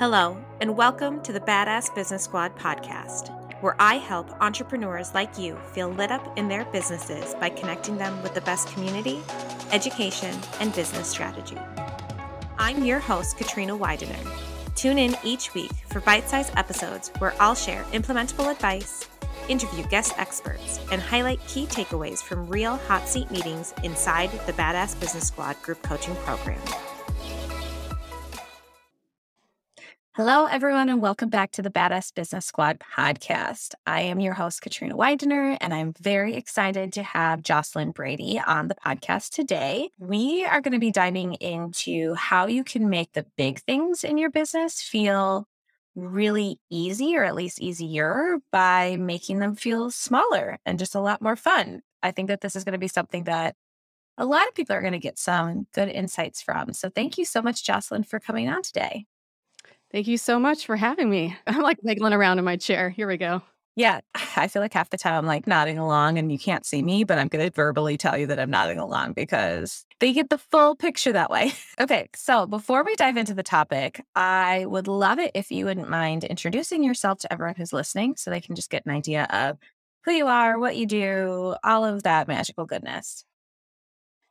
Hello, 0.00 0.34
and 0.62 0.78
welcome 0.78 1.20
to 1.20 1.30
the 1.30 1.40
Badass 1.40 1.94
Business 1.94 2.24
Squad 2.24 2.56
podcast, 2.56 3.28
where 3.60 3.76
I 3.78 3.96
help 3.96 4.30
entrepreneurs 4.40 5.12
like 5.12 5.36
you 5.38 5.56
feel 5.74 5.90
lit 5.90 6.10
up 6.10 6.38
in 6.38 6.48
their 6.48 6.64
businesses 6.64 7.34
by 7.34 7.50
connecting 7.50 7.98
them 7.98 8.22
with 8.22 8.32
the 8.32 8.40
best 8.40 8.68
community, 8.68 9.20
education, 9.72 10.34
and 10.58 10.74
business 10.74 11.06
strategy. 11.06 11.58
I'm 12.58 12.82
your 12.82 12.98
host, 12.98 13.36
Katrina 13.36 13.76
Widener. 13.76 14.16
Tune 14.74 14.96
in 14.96 15.18
each 15.22 15.52
week 15.52 15.72
for 15.90 16.00
bite 16.00 16.30
sized 16.30 16.54
episodes 16.56 17.12
where 17.18 17.34
I'll 17.38 17.54
share 17.54 17.82
implementable 17.92 18.50
advice, 18.50 19.06
interview 19.50 19.86
guest 19.88 20.14
experts, 20.16 20.80
and 20.90 21.02
highlight 21.02 21.46
key 21.46 21.66
takeaways 21.66 22.22
from 22.22 22.48
real 22.48 22.76
hot 22.76 23.06
seat 23.06 23.30
meetings 23.30 23.74
inside 23.84 24.30
the 24.46 24.54
Badass 24.54 24.98
Business 24.98 25.26
Squad 25.26 25.60
group 25.60 25.82
coaching 25.82 26.16
program. 26.24 26.62
Hello, 30.16 30.46
everyone, 30.46 30.88
and 30.88 31.00
welcome 31.00 31.28
back 31.28 31.52
to 31.52 31.62
the 31.62 31.70
Badass 31.70 32.12
Business 32.12 32.44
Squad 32.44 32.80
podcast. 32.80 33.74
I 33.86 34.00
am 34.00 34.18
your 34.18 34.34
host, 34.34 34.60
Katrina 34.60 34.96
Widener, 34.96 35.56
and 35.60 35.72
I'm 35.72 35.92
very 36.00 36.34
excited 36.34 36.92
to 36.94 37.04
have 37.04 37.44
Jocelyn 37.44 37.92
Brady 37.92 38.40
on 38.44 38.66
the 38.66 38.74
podcast 38.74 39.30
today. 39.30 39.90
We 40.00 40.44
are 40.44 40.60
going 40.60 40.72
to 40.72 40.80
be 40.80 40.90
diving 40.90 41.34
into 41.34 42.14
how 42.14 42.48
you 42.48 42.64
can 42.64 42.90
make 42.90 43.12
the 43.12 43.24
big 43.36 43.60
things 43.60 44.02
in 44.02 44.18
your 44.18 44.30
business 44.30 44.82
feel 44.82 45.46
really 45.94 46.58
easy, 46.70 47.16
or 47.16 47.22
at 47.22 47.36
least 47.36 47.60
easier, 47.60 48.38
by 48.50 48.96
making 48.96 49.38
them 49.38 49.54
feel 49.54 49.92
smaller 49.92 50.58
and 50.66 50.80
just 50.80 50.96
a 50.96 51.00
lot 51.00 51.22
more 51.22 51.36
fun. 51.36 51.82
I 52.02 52.10
think 52.10 52.26
that 52.26 52.40
this 52.40 52.56
is 52.56 52.64
going 52.64 52.72
to 52.72 52.78
be 52.78 52.88
something 52.88 53.24
that 53.24 53.54
a 54.18 54.26
lot 54.26 54.48
of 54.48 54.56
people 54.56 54.74
are 54.74 54.80
going 54.82 54.92
to 54.92 54.98
get 54.98 55.20
some 55.20 55.68
good 55.72 55.88
insights 55.88 56.42
from. 56.42 56.72
So, 56.72 56.90
thank 56.90 57.16
you 57.16 57.24
so 57.24 57.40
much, 57.40 57.64
Jocelyn, 57.64 58.02
for 58.02 58.18
coming 58.18 58.48
on 58.48 58.62
today. 58.62 59.06
Thank 59.92 60.06
you 60.06 60.18
so 60.18 60.38
much 60.38 60.66
for 60.66 60.76
having 60.76 61.10
me. 61.10 61.36
I'm 61.46 61.62
like 61.62 61.78
wiggling 61.82 62.12
around 62.12 62.38
in 62.38 62.44
my 62.44 62.56
chair. 62.56 62.90
Here 62.90 63.08
we 63.08 63.16
go. 63.16 63.42
Yeah, 63.76 64.00
I 64.36 64.48
feel 64.48 64.62
like 64.62 64.74
half 64.74 64.90
the 64.90 64.96
time 64.98 65.14
I'm 65.14 65.26
like 65.26 65.46
nodding 65.46 65.78
along 65.78 66.18
and 66.18 66.30
you 66.30 66.38
can't 66.38 66.66
see 66.66 66.82
me, 66.82 67.04
but 67.04 67.18
I'm 67.18 67.28
going 67.28 67.44
to 67.44 67.54
verbally 67.54 67.96
tell 67.96 68.16
you 68.16 68.26
that 68.26 68.38
I'm 68.38 68.50
nodding 68.50 68.78
along 68.78 69.14
because 69.14 69.84
they 70.00 70.12
get 70.12 70.30
the 70.30 70.38
full 70.38 70.76
picture 70.76 71.12
that 71.12 71.30
way. 71.30 71.52
okay, 71.80 72.08
so 72.14 72.46
before 72.46 72.84
we 72.84 72.94
dive 72.96 73.16
into 73.16 73.34
the 73.34 73.42
topic, 73.42 74.04
I 74.14 74.66
would 74.66 74.88
love 74.88 75.18
it 75.18 75.32
if 75.34 75.50
you 75.50 75.66
wouldn't 75.66 75.88
mind 75.88 76.24
introducing 76.24 76.82
yourself 76.82 77.18
to 77.20 77.32
everyone 77.32 77.54
who's 77.56 77.72
listening 77.72 78.16
so 78.16 78.30
they 78.30 78.40
can 78.40 78.54
just 78.54 78.70
get 78.70 78.86
an 78.86 78.92
idea 78.92 79.24
of 79.30 79.58
who 80.04 80.12
you 80.12 80.26
are, 80.26 80.58
what 80.58 80.76
you 80.76 80.86
do, 80.86 81.54
all 81.62 81.84
of 81.84 82.04
that 82.04 82.28
magical 82.28 82.64
goodness. 82.64 83.24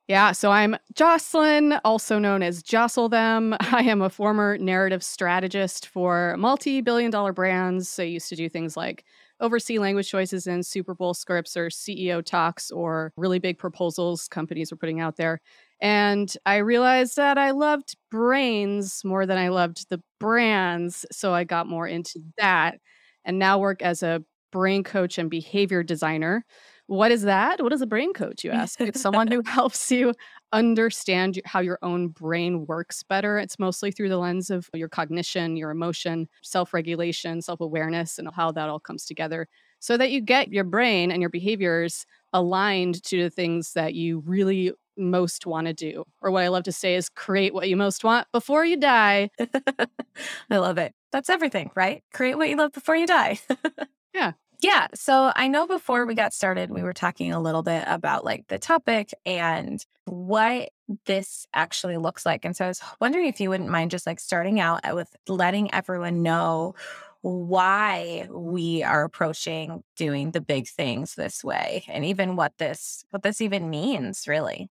Yeah, 0.10 0.32
so 0.32 0.50
I'm 0.50 0.76
Jocelyn, 0.96 1.74
also 1.86 2.18
known 2.18 2.42
as 2.42 2.64
Jostle 2.64 3.10
Them. 3.10 3.56
I 3.60 3.84
am 3.84 4.02
a 4.02 4.10
former 4.10 4.58
narrative 4.58 5.04
strategist 5.04 5.86
for 5.86 6.36
multi 6.40 6.82
billion 6.82 7.12
dollar 7.12 7.32
brands. 7.32 7.88
So 7.90 8.02
I 8.02 8.08
used 8.08 8.28
to 8.30 8.36
do 8.36 8.50
things 8.50 8.76
like 8.76 9.06
oversee 9.40 9.78
language 9.78 10.10
choices 10.10 10.48
in 10.48 10.64
Super 10.64 10.96
Bowl 10.96 11.14
scripts 11.14 11.56
or 11.56 11.68
CEO 11.68 12.26
talks 12.26 12.72
or 12.72 13.14
really 13.18 13.38
big 13.38 13.60
proposals 13.60 14.28
companies 14.28 14.72
were 14.72 14.78
putting 14.78 15.00
out 15.00 15.16
there. 15.16 15.42
And 15.80 16.36
I 16.44 16.58
realized 16.58 17.16
that 17.18 17.38
I 17.38 17.52
loved 17.52 17.96
brains 18.10 19.04
more 19.06 19.28
than 19.28 19.38
I 19.38 19.50
loved 19.50 19.90
the 19.92 20.02
brands. 20.20 21.06
So 21.12 21.36
I 21.36 21.44
got 21.44 21.68
more 21.68 21.88
into 21.88 22.20
that 22.40 22.80
and 23.26 23.38
now 23.38 23.60
work 23.60 23.84
as 23.84 24.02
a 24.02 24.24
brain 24.52 24.84
coach 24.84 25.20
and 25.20 25.30
behavior 25.30 25.84
designer 25.84 26.44
what 26.90 27.12
is 27.12 27.22
that? 27.22 27.62
What 27.62 27.72
is 27.72 27.84
a 27.84 27.88
brain 27.88 28.14
coach, 28.14 28.44
you 28.44 28.50
ask? 28.50 28.82
It's 28.82 29.00
someone 29.00 29.28
who 29.28 29.44
helps 29.46 29.92
you 29.92 30.12
understand 30.52 31.40
how 31.46 31.60
your 31.60 31.78
own 31.84 32.08
brain 32.08 32.66
works 32.66 33.04
better. 33.04 33.38
It's 33.38 33.60
mostly 33.60 33.92
through 33.92 34.10
the 34.10 34.18
lens 34.18 34.50
of 34.50 34.68
your 34.74 34.90
cognition, 34.90 35.56
your 35.56 35.70
emotion, 35.70 36.28
self 36.42 36.74
regulation, 36.74 37.44
self 37.44 37.62
awareness, 37.62 38.18
and 38.18 38.28
how 38.34 38.52
that 38.54 38.70
all 38.70 38.80
comes 38.80 39.06
together 39.06 39.48
so 39.78 39.98
that 39.98 40.10
you 40.10 40.20
get 40.20 40.52
your 40.52 40.64
brain 40.64 41.12
and 41.12 41.22
your 41.22 41.30
behaviors 41.30 42.08
aligned 42.34 43.04
to 43.04 43.22
the 43.22 43.30
things 43.30 43.74
that 43.74 43.94
you 43.94 44.24
really 44.26 44.74
most 44.98 45.46
want 45.46 45.68
to 45.68 45.74
do. 45.74 46.04
Or 46.22 46.32
what 46.32 46.44
I 46.44 46.48
love 46.48 46.64
to 46.64 46.72
say 46.72 46.96
is 46.96 47.08
create 47.08 47.54
what 47.54 47.70
you 47.70 47.78
most 47.78 48.04
want 48.04 48.28
before 48.32 48.66
you 48.66 48.78
die. 48.78 49.30
I 50.50 50.58
love 50.58 50.80
it. 50.80 50.96
That's 51.12 51.30
everything, 51.30 51.70
right? 51.76 52.04
Create 52.14 52.36
what 52.36 52.50
you 52.50 52.56
love 52.56 52.72
before 52.72 52.96
you 52.96 53.06
die. 53.06 53.40
yeah. 54.16 54.34
Yeah. 54.62 54.88
So 54.94 55.32
I 55.36 55.48
know 55.48 55.68
before 55.68 56.06
we 56.06 56.16
got 56.16 56.34
started, 56.34 56.70
we 56.70 56.84
were 56.84 56.94
talking 56.94 57.32
a 57.32 57.40
little 57.40 57.64
bit 57.64 57.84
about 57.88 58.26
like 58.26 58.48
the 58.48 58.60
topic 58.60 59.14
and 59.26 59.84
what 60.06 60.70
this 61.06 61.48
actually 61.54 61.98
looks 61.98 62.26
like. 62.26 62.44
And 62.44 62.56
so 62.56 62.66
I 62.66 62.68
was 62.68 62.82
wondering 63.00 63.28
if 63.28 63.40
you 63.40 63.50
wouldn't 63.50 63.70
mind 63.70 63.92
just 63.92 64.06
like 64.06 64.20
starting 64.20 64.60
out 64.60 64.82
uh, 64.84 64.96
with 64.96 65.16
letting 65.30 65.74
everyone 65.74 66.24
know 66.24 66.76
why 67.22 68.28
we 68.32 68.84
are 68.84 69.04
approaching 69.04 69.84
doing 69.96 70.32
the 70.32 70.42
big 70.42 70.68
things 70.68 71.16
this 71.16 71.44
way 71.44 71.84
and 71.90 72.06
even 72.06 72.38
what 72.38 72.54
this 72.58 73.04
what 73.10 73.24
this 73.24 73.42
even 73.42 73.70
means 73.70 74.26
really 74.26 74.70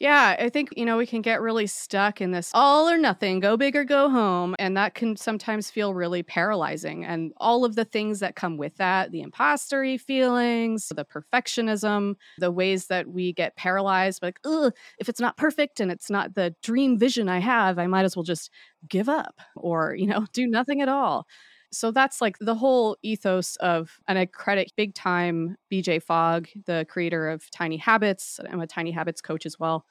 yeah, 0.00 0.36
I 0.38 0.48
think, 0.48 0.68
you 0.76 0.84
know, 0.84 0.96
we 0.96 1.06
can 1.06 1.22
get 1.22 1.40
really 1.40 1.66
stuck 1.66 2.20
in 2.20 2.30
this 2.30 2.52
all 2.54 2.88
or 2.88 2.96
nothing, 2.98 3.40
go 3.40 3.56
big 3.56 3.74
or 3.74 3.82
go 3.82 4.08
home. 4.08 4.54
And 4.60 4.76
that 4.76 4.94
can 4.94 5.16
sometimes 5.16 5.72
feel 5.72 5.92
really 5.92 6.22
paralyzing. 6.22 7.04
And 7.04 7.32
all 7.38 7.64
of 7.64 7.74
the 7.74 7.84
things 7.84 8.20
that 8.20 8.36
come 8.36 8.56
with 8.56 8.76
that 8.76 9.10
the 9.10 9.22
impostery 9.22 9.98
feelings, 10.00 10.92
the 10.94 11.04
perfectionism, 11.04 12.14
the 12.38 12.52
ways 12.52 12.86
that 12.86 13.08
we 13.08 13.32
get 13.32 13.56
paralyzed, 13.56 14.22
like, 14.22 14.38
ugh, 14.44 14.72
if 15.00 15.08
it's 15.08 15.20
not 15.20 15.36
perfect 15.36 15.80
and 15.80 15.90
it's 15.90 16.10
not 16.10 16.34
the 16.36 16.54
dream 16.62 16.96
vision 16.96 17.28
I 17.28 17.40
have, 17.40 17.76
I 17.80 17.88
might 17.88 18.04
as 18.04 18.14
well 18.16 18.22
just 18.22 18.50
give 18.88 19.08
up 19.08 19.40
or, 19.56 19.96
you 19.96 20.06
know, 20.06 20.26
do 20.32 20.46
nothing 20.46 20.80
at 20.80 20.88
all. 20.88 21.26
So 21.70 21.90
that's 21.90 22.20
like 22.20 22.38
the 22.38 22.54
whole 22.54 22.96
ethos 23.02 23.56
of, 23.56 23.98
and 24.08 24.18
I 24.18 24.26
credit 24.26 24.72
big 24.76 24.94
time 24.94 25.56
BJ 25.70 26.02
Fogg, 26.02 26.48
the 26.66 26.86
creator 26.88 27.28
of 27.28 27.50
Tiny 27.50 27.76
Habits. 27.76 28.40
I'm 28.50 28.60
a 28.60 28.66
Tiny 28.66 28.90
Habits 28.90 29.20
coach 29.20 29.44
as 29.44 29.58
well. 29.58 29.84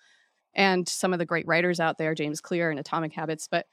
And 0.55 0.87
some 0.89 1.13
of 1.13 1.19
the 1.19 1.25
great 1.25 1.45
writers 1.47 1.79
out 1.79 1.97
there, 1.97 2.15
James 2.15 2.41
Clear 2.41 2.71
and 2.71 2.79
Atomic 2.79 3.13
Habits. 3.13 3.47
But 3.49 3.67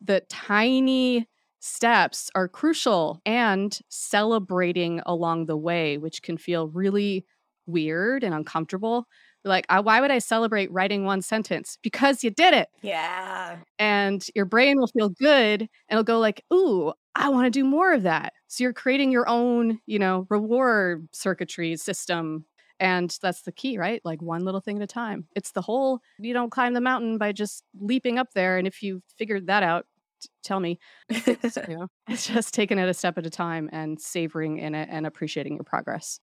the 0.00 0.22
tiny 0.30 1.28
steps 1.60 2.30
are 2.34 2.48
crucial 2.48 3.20
and 3.26 3.78
celebrating 3.88 5.00
along 5.06 5.46
the 5.46 5.56
way, 5.56 5.98
which 5.98 6.22
can 6.22 6.38
feel 6.38 6.68
really 6.68 7.24
weird 7.66 8.24
and 8.24 8.34
uncomfortable. 8.34 9.06
Like, 9.44 9.66
why 9.68 10.00
would 10.00 10.10
I 10.10 10.18
celebrate 10.18 10.72
writing 10.72 11.04
one 11.04 11.20
sentence? 11.20 11.78
Because 11.82 12.24
you 12.24 12.30
did 12.30 12.54
it. 12.54 12.68
Yeah. 12.80 13.58
And 13.78 14.24
your 14.34 14.44
brain 14.44 14.78
will 14.78 14.88
feel 14.88 15.10
good 15.10 15.62
and 15.62 15.68
it'll 15.90 16.02
go 16.04 16.18
like, 16.18 16.44
ooh, 16.52 16.92
I 17.14 17.28
want 17.28 17.46
to 17.46 17.50
do 17.50 17.64
more 17.64 17.92
of 17.92 18.02
that. 18.04 18.32
So 18.48 18.64
you're 18.64 18.72
creating 18.72 19.10
your 19.10 19.28
own, 19.28 19.80
you 19.86 19.98
know, 19.98 20.26
reward 20.30 21.08
circuitry 21.12 21.76
system. 21.76 22.46
And 22.80 23.16
that's 23.22 23.42
the 23.42 23.52
key, 23.52 23.78
right? 23.78 24.00
Like 24.04 24.22
one 24.22 24.44
little 24.44 24.60
thing 24.60 24.76
at 24.76 24.82
a 24.82 24.86
time. 24.86 25.26
It's 25.36 25.52
the 25.52 25.62
whole, 25.62 26.00
you 26.18 26.32
don't 26.32 26.50
climb 26.50 26.74
the 26.74 26.80
mountain 26.80 27.18
by 27.18 27.32
just 27.32 27.64
leaping 27.78 28.18
up 28.18 28.32
there. 28.34 28.58
And 28.58 28.66
if 28.66 28.82
you 28.82 29.02
figured 29.18 29.46
that 29.46 29.62
out, 29.62 29.86
t- 30.20 30.28
tell 30.42 30.58
me. 30.58 30.78
so, 31.50 31.64
you 31.68 31.76
know, 31.76 31.88
it's 32.08 32.26
just 32.26 32.54
taking 32.54 32.78
it 32.78 32.88
a 32.88 32.94
step 32.94 33.18
at 33.18 33.26
a 33.26 33.30
time 33.30 33.68
and 33.72 34.00
savoring 34.00 34.58
in 34.58 34.74
it 34.74 34.88
and 34.90 35.06
appreciating 35.06 35.54
your 35.54 35.64
progress. 35.64 36.18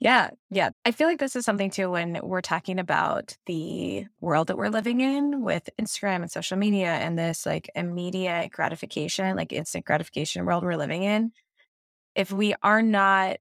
Yeah, 0.00 0.30
yeah. 0.48 0.70
I 0.86 0.92
feel 0.92 1.08
like 1.08 1.18
this 1.18 1.36
is 1.36 1.44
something 1.44 1.70
too 1.70 1.90
when 1.90 2.18
we're 2.22 2.40
talking 2.40 2.78
about 2.78 3.36
the 3.44 4.06
world 4.20 4.48
that 4.48 4.56
we're 4.56 4.70
living 4.70 5.02
in 5.02 5.42
with 5.42 5.68
Instagram 5.78 6.22
and 6.22 6.30
social 6.30 6.56
media 6.56 6.88
and 6.94 7.18
this 7.18 7.44
like 7.44 7.70
immediate 7.74 8.50
gratification, 8.50 9.36
like 9.36 9.52
instant 9.52 9.84
gratification 9.84 10.46
world 10.46 10.64
we're 10.64 10.76
living 10.78 11.02
in. 11.02 11.32
If 12.16 12.32
we 12.32 12.54
are 12.62 12.82
not 12.82 13.38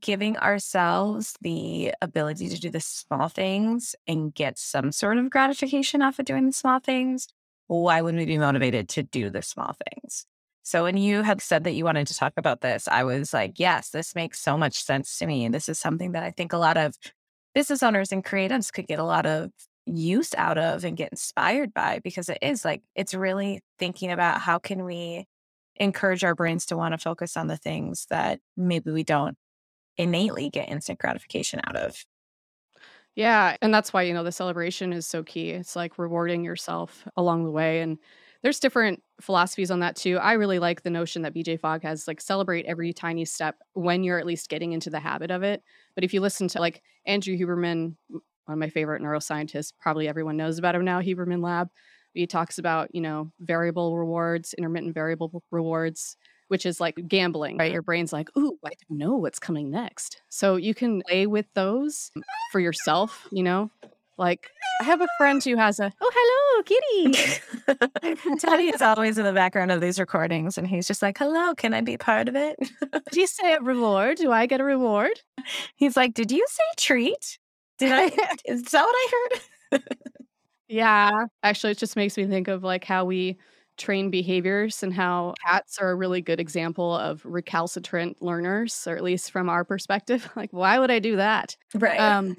giving 0.00 0.36
ourselves 0.38 1.36
the 1.42 1.94
ability 2.02 2.48
to 2.50 2.60
do 2.60 2.70
the 2.70 2.80
small 2.80 3.28
things 3.28 3.94
and 4.08 4.34
get 4.34 4.58
some 4.58 4.92
sort 4.92 5.18
of 5.18 5.30
gratification 5.30 6.02
off 6.02 6.18
of 6.18 6.26
doing 6.26 6.46
the 6.46 6.52
small 6.52 6.80
things, 6.80 7.28
why 7.68 8.02
wouldn't 8.02 8.20
we 8.20 8.26
be 8.26 8.38
motivated 8.38 8.88
to 8.90 9.04
do 9.04 9.30
the 9.30 9.42
small 9.42 9.76
things? 9.94 10.26
So 10.62 10.84
when 10.84 10.96
you 10.96 11.22
had 11.22 11.40
said 11.40 11.64
that 11.64 11.72
you 11.72 11.84
wanted 11.84 12.06
to 12.08 12.14
talk 12.14 12.34
about 12.36 12.60
this, 12.60 12.86
I 12.88 13.04
was 13.04 13.32
like, 13.32 13.58
yes, 13.58 13.90
this 13.90 14.14
makes 14.14 14.40
so 14.40 14.56
much 14.56 14.74
sense 14.74 15.18
to 15.18 15.26
me. 15.26 15.44
And 15.44 15.54
this 15.54 15.68
is 15.68 15.78
something 15.78 16.12
that 16.12 16.22
I 16.22 16.30
think 16.30 16.52
a 16.52 16.58
lot 16.58 16.76
of 16.76 16.94
business 17.54 17.82
owners 17.82 18.12
and 18.12 18.24
creatives 18.24 18.72
could 18.72 18.86
get 18.86 18.98
a 18.98 19.04
lot 19.04 19.26
of 19.26 19.50
use 19.86 20.34
out 20.34 20.58
of 20.58 20.84
and 20.84 20.96
get 20.96 21.10
inspired 21.10 21.74
by 21.74 22.00
because 22.04 22.28
it 22.28 22.38
is 22.40 22.64
like 22.64 22.82
it's 22.94 23.14
really 23.14 23.60
thinking 23.78 24.12
about 24.12 24.40
how 24.40 24.58
can 24.58 24.84
we 24.84 25.26
encourage 25.76 26.22
our 26.22 26.34
brains 26.34 26.66
to 26.66 26.76
want 26.76 26.92
to 26.92 26.98
focus 26.98 27.36
on 27.36 27.48
the 27.48 27.56
things 27.56 28.06
that 28.10 28.40
maybe 28.56 28.92
we 28.92 29.02
don't 29.02 29.36
innately 29.98 30.50
get 30.50 30.68
instant 30.68 30.98
gratification 31.00 31.60
out 31.66 31.76
of. 31.76 32.04
Yeah, 33.14 33.56
and 33.60 33.74
that's 33.74 33.92
why 33.92 34.02
you 34.02 34.14
know 34.14 34.24
the 34.24 34.32
celebration 34.32 34.92
is 34.92 35.06
so 35.06 35.22
key. 35.22 35.50
It's 35.50 35.76
like 35.76 35.98
rewarding 35.98 36.44
yourself 36.44 37.06
along 37.16 37.44
the 37.44 37.50
way 37.50 37.80
and 37.80 37.98
there's 38.42 38.60
different 38.60 39.02
philosophies 39.20 39.70
on 39.70 39.80
that 39.80 39.96
too. 39.96 40.18
I 40.18 40.32
really 40.32 40.58
like 40.58 40.82
the 40.82 40.90
notion 40.90 41.22
that 41.22 41.34
BJ 41.34 41.58
Fogg 41.58 41.82
has 41.82 42.08
like 42.08 42.20
celebrate 42.20 42.66
every 42.66 42.92
tiny 42.92 43.24
step 43.24 43.56
when 43.74 44.02
you're 44.02 44.18
at 44.18 44.26
least 44.26 44.48
getting 44.48 44.72
into 44.72 44.90
the 44.90 45.00
habit 45.00 45.30
of 45.30 45.42
it. 45.42 45.62
But 45.94 46.04
if 46.04 46.12
you 46.12 46.20
listen 46.20 46.48
to 46.48 46.60
like 46.60 46.82
Andrew 47.06 47.36
Huberman, 47.36 47.94
one 48.08 48.22
of 48.48 48.58
my 48.58 48.68
favorite 48.68 49.02
neuroscientists, 49.02 49.72
probably 49.80 50.08
everyone 50.08 50.36
knows 50.36 50.58
about 50.58 50.74
him 50.74 50.84
now, 50.84 51.00
Huberman 51.00 51.42
Lab. 51.42 51.68
He 52.14 52.26
talks 52.26 52.58
about, 52.58 52.94
you 52.94 53.00
know, 53.00 53.32
variable 53.40 53.96
rewards, 53.96 54.54
intermittent 54.54 54.92
variable 54.92 55.42
rewards, 55.50 56.16
which 56.48 56.66
is 56.66 56.80
like 56.80 56.96
gambling, 57.08 57.56
right? 57.56 57.72
Your 57.72 57.80
brain's 57.80 58.12
like, 58.12 58.28
ooh, 58.36 58.58
I 58.64 58.68
don't 58.68 58.98
know 58.98 59.16
what's 59.16 59.38
coming 59.38 59.70
next. 59.70 60.20
So 60.28 60.56
you 60.56 60.74
can 60.74 61.00
play 61.08 61.26
with 61.26 61.46
those 61.54 62.10
for 62.50 62.60
yourself, 62.60 63.26
you 63.32 63.42
know? 63.42 63.70
Like, 64.18 64.50
I 64.80 64.84
have 64.84 65.00
a 65.00 65.08
friend 65.18 65.42
who 65.42 65.56
has 65.56 65.80
a, 65.80 65.92
oh, 66.00 66.10
hello, 66.14 66.62
kitty. 66.62 68.36
Teddy 68.38 68.68
is 68.68 68.82
always 68.82 69.18
in 69.18 69.24
the 69.24 69.32
background 69.32 69.72
of 69.72 69.80
these 69.80 69.98
recordings 69.98 70.58
and 70.58 70.66
he's 70.66 70.86
just 70.86 71.02
like, 71.02 71.18
hello, 71.18 71.54
can 71.54 71.74
I 71.74 71.80
be 71.80 71.96
part 71.96 72.28
of 72.28 72.36
it? 72.36 72.56
Did 72.58 73.16
you 73.16 73.26
say 73.26 73.54
a 73.54 73.60
reward? 73.60 74.18
Do 74.18 74.30
I 74.30 74.46
get 74.46 74.60
a 74.60 74.64
reward? 74.64 75.20
He's 75.76 75.96
like, 75.96 76.14
did 76.14 76.30
you 76.30 76.44
say 76.48 76.62
treat? 76.76 77.38
Did 77.78 77.92
I? 77.92 78.04
is 78.44 78.62
that 78.64 78.82
what 78.82 78.94
I 78.94 79.28
heard? 79.72 79.82
yeah. 80.68 81.26
Actually, 81.42 81.72
it 81.72 81.78
just 81.78 81.96
makes 81.96 82.16
me 82.16 82.26
think 82.26 82.48
of 82.48 82.62
like 82.62 82.84
how 82.84 83.04
we 83.04 83.38
train 83.78 84.10
behaviors 84.10 84.82
and 84.82 84.92
how 84.92 85.34
cats 85.46 85.78
are 85.78 85.90
a 85.90 85.94
really 85.94 86.20
good 86.20 86.38
example 86.38 86.94
of 86.96 87.24
recalcitrant 87.24 88.20
learners, 88.22 88.86
or 88.86 88.96
at 88.96 89.02
least 89.02 89.30
from 89.30 89.48
our 89.48 89.64
perspective. 89.64 90.28
Like, 90.36 90.52
why 90.52 90.78
would 90.78 90.90
I 90.90 90.98
do 90.98 91.16
that? 91.16 91.56
Right. 91.74 92.00
Um, 92.00 92.36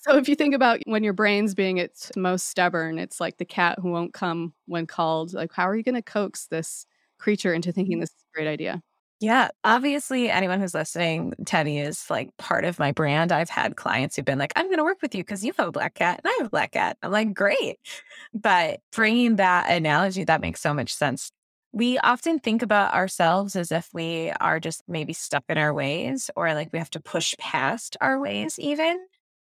so 0.00 0.16
if 0.16 0.28
you 0.28 0.34
think 0.34 0.54
about 0.54 0.80
when 0.86 1.04
your 1.04 1.12
brain's 1.12 1.54
being 1.54 1.78
its 1.78 2.10
most 2.16 2.48
stubborn, 2.48 2.98
it's 2.98 3.20
like 3.20 3.36
the 3.36 3.44
cat 3.44 3.78
who 3.80 3.90
won't 3.90 4.14
come 4.14 4.54
when 4.66 4.86
called. 4.86 5.34
Like, 5.34 5.52
how 5.52 5.68
are 5.68 5.76
you 5.76 5.82
going 5.82 5.94
to 5.94 6.02
coax 6.02 6.46
this 6.46 6.86
creature 7.18 7.52
into 7.52 7.70
thinking 7.70 7.98
mm. 7.98 8.00
this 8.00 8.10
is 8.10 8.24
a 8.32 8.36
great 8.36 8.48
idea? 8.48 8.82
Yeah, 9.20 9.50
obviously, 9.64 10.30
anyone 10.30 10.58
who's 10.60 10.72
listening, 10.72 11.34
Teddy 11.44 11.78
is 11.78 12.08
like 12.08 12.34
part 12.38 12.64
of 12.64 12.78
my 12.78 12.92
brand. 12.92 13.30
I've 13.30 13.50
had 13.50 13.76
clients 13.76 14.16
who've 14.16 14.24
been 14.24 14.38
like, 14.38 14.54
I'm 14.56 14.66
going 14.66 14.78
to 14.78 14.84
work 14.84 15.02
with 15.02 15.14
you 15.14 15.22
because 15.22 15.44
you 15.44 15.52
have 15.58 15.68
a 15.68 15.72
black 15.72 15.92
cat 15.92 16.22
and 16.24 16.30
I 16.30 16.36
have 16.38 16.46
a 16.46 16.50
black 16.50 16.72
cat. 16.72 16.96
I'm 17.02 17.10
like, 17.10 17.34
great. 17.34 17.78
But 18.32 18.80
bringing 18.92 19.36
that 19.36 19.70
analogy, 19.70 20.24
that 20.24 20.40
makes 20.40 20.62
so 20.62 20.72
much 20.72 20.94
sense. 20.94 21.30
We 21.72 21.98
often 21.98 22.38
think 22.38 22.62
about 22.62 22.94
ourselves 22.94 23.54
as 23.56 23.70
if 23.70 23.90
we 23.92 24.32
are 24.40 24.58
just 24.58 24.82
maybe 24.88 25.12
stuck 25.12 25.44
in 25.50 25.58
our 25.58 25.74
ways 25.74 26.30
or 26.34 26.54
like 26.54 26.72
we 26.72 26.78
have 26.78 26.90
to 26.90 27.00
push 27.00 27.36
past 27.38 27.98
our 28.00 28.18
ways, 28.18 28.58
even 28.58 28.98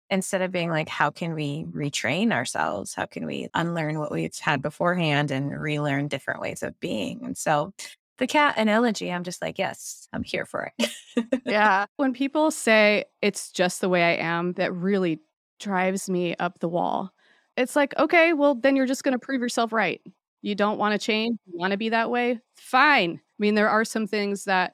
instead 0.09 0.41
of 0.41 0.51
being 0.51 0.69
like, 0.69 0.89
how 0.89 1.09
can 1.09 1.33
we 1.33 1.65
retrain 1.65 2.31
ourselves? 2.31 2.93
How 2.93 3.05
can 3.05 3.25
we 3.25 3.49
unlearn 3.53 3.99
what 3.99 4.11
we've 4.11 4.37
had 4.39 4.61
beforehand 4.61 5.31
and 5.31 5.59
relearn 5.59 6.07
different 6.07 6.41
ways 6.41 6.63
of 6.63 6.79
being? 6.79 7.25
And 7.25 7.37
so 7.37 7.73
the 8.17 8.27
cat 8.27 8.55
analogy, 8.57 9.11
I'm 9.11 9.23
just 9.23 9.41
like, 9.41 9.59
yes, 9.59 10.07
I'm 10.13 10.23
here 10.23 10.45
for 10.45 10.71
it. 10.77 10.91
yeah. 11.45 11.85
When 11.97 12.13
people 12.13 12.51
say 12.51 13.05
it's 13.21 13.51
just 13.51 13.81
the 13.81 13.89
way 13.89 14.03
I 14.03 14.23
am, 14.23 14.53
that 14.53 14.73
really 14.73 15.19
drives 15.59 16.09
me 16.09 16.35
up 16.35 16.59
the 16.59 16.69
wall. 16.69 17.11
It's 17.55 17.75
like, 17.75 17.97
okay, 17.97 18.33
well, 18.33 18.55
then 18.55 18.75
you're 18.75 18.85
just 18.85 19.03
going 19.03 19.13
to 19.13 19.19
prove 19.19 19.41
yourself 19.41 19.73
right. 19.73 20.01
You 20.41 20.55
don't 20.55 20.77
want 20.77 20.93
to 20.93 21.03
change, 21.03 21.37
you 21.45 21.57
want 21.57 21.71
to 21.71 21.77
be 21.77 21.89
that 21.89 22.09
way. 22.09 22.39
Fine. 22.55 23.19
I 23.19 23.37
mean, 23.39 23.55
there 23.55 23.69
are 23.69 23.83
some 23.83 24.07
things 24.07 24.45
that 24.45 24.73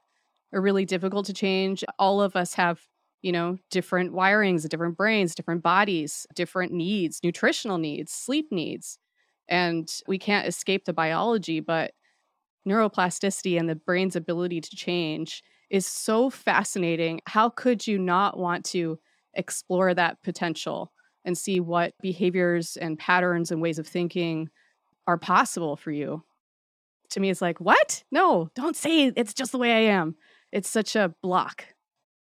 are 0.54 0.62
really 0.62 0.86
difficult 0.86 1.26
to 1.28 1.34
change. 1.34 1.84
All 1.98 2.22
of 2.22 2.36
us 2.36 2.54
have, 2.54 2.82
you 3.24 3.32
know, 3.32 3.58
different 3.72 4.14
wirings, 4.14 4.68
different 4.70 4.98
brains, 4.98 5.34
different 5.34 5.64
bodies, 5.64 6.28
different 6.36 6.72
needs, 6.72 7.22
nutritional 7.24 7.80
needs, 7.80 8.12
sleep 8.12 8.52
needs. 8.52 9.00
And 9.48 9.92
we 10.08 10.20
can't 10.20 10.48
escape 10.48 10.86
the 10.86 10.94
biology, 10.94 11.60
but 11.62 11.94
neuroplasticity 12.68 13.58
and 13.58 13.68
the 13.68 13.76
brain's 13.76 14.16
ability 14.16 14.62
to 14.62 14.76
change 14.76 15.42
is 15.70 15.88
so 15.88 16.30
fascinating. 16.30 17.22
How 17.26 17.50
could 17.50 17.88
you 17.88 17.98
not 17.98 18.38
want 18.38 18.66
to 18.66 19.00
explore 19.34 19.94
that 19.94 20.22
potential 20.22 20.92
and 21.26 21.38
see 21.38 21.60
what 21.60 21.94
behaviors 22.02 22.76
and 22.78 23.00
patterns 23.00 23.52
and 23.52 23.62
ways 23.62 23.80
of 23.80 23.88
thinking 23.88 24.50
are 25.08 25.18
possible 25.18 25.78
for 25.78 25.92
you? 25.92 26.24
To 27.12 27.20
me, 27.22 27.30
it's 27.30 27.42
like, 27.42 27.60
what? 27.62 28.04
No, 28.12 28.50
don't 28.54 28.76
say 28.76 29.14
it's 29.16 29.34
just 29.34 29.54
the 29.54 29.58
way 29.58 29.72
I 29.72 29.94
am. 29.94 30.16
It's 30.52 30.70
such 30.70 30.96
a 30.96 31.14
block. 31.22 31.66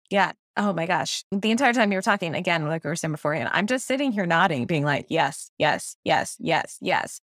Yeah. 0.10 0.32
Oh 0.58 0.74
my 0.74 0.88
gosh. 0.88 1.24
The 1.32 1.52
entire 1.52 1.74
time 1.74 1.92
you 1.92 2.00
were 2.00 2.02
talking, 2.02 2.34
again, 2.34 2.66
like 2.68 2.84
we 2.84 2.90
were 2.90 2.96
saying 2.96 3.12
beforehand, 3.12 3.50
I'm 3.54 3.68
just 3.68 3.86
sitting 3.86 4.12
here 4.12 4.26
nodding, 4.26 4.66
being 4.66 4.84
like, 4.84 5.06
yes, 5.10 5.52
yes, 5.60 5.96
yes, 6.04 6.36
yes, 6.40 6.78
yes. 6.82 7.22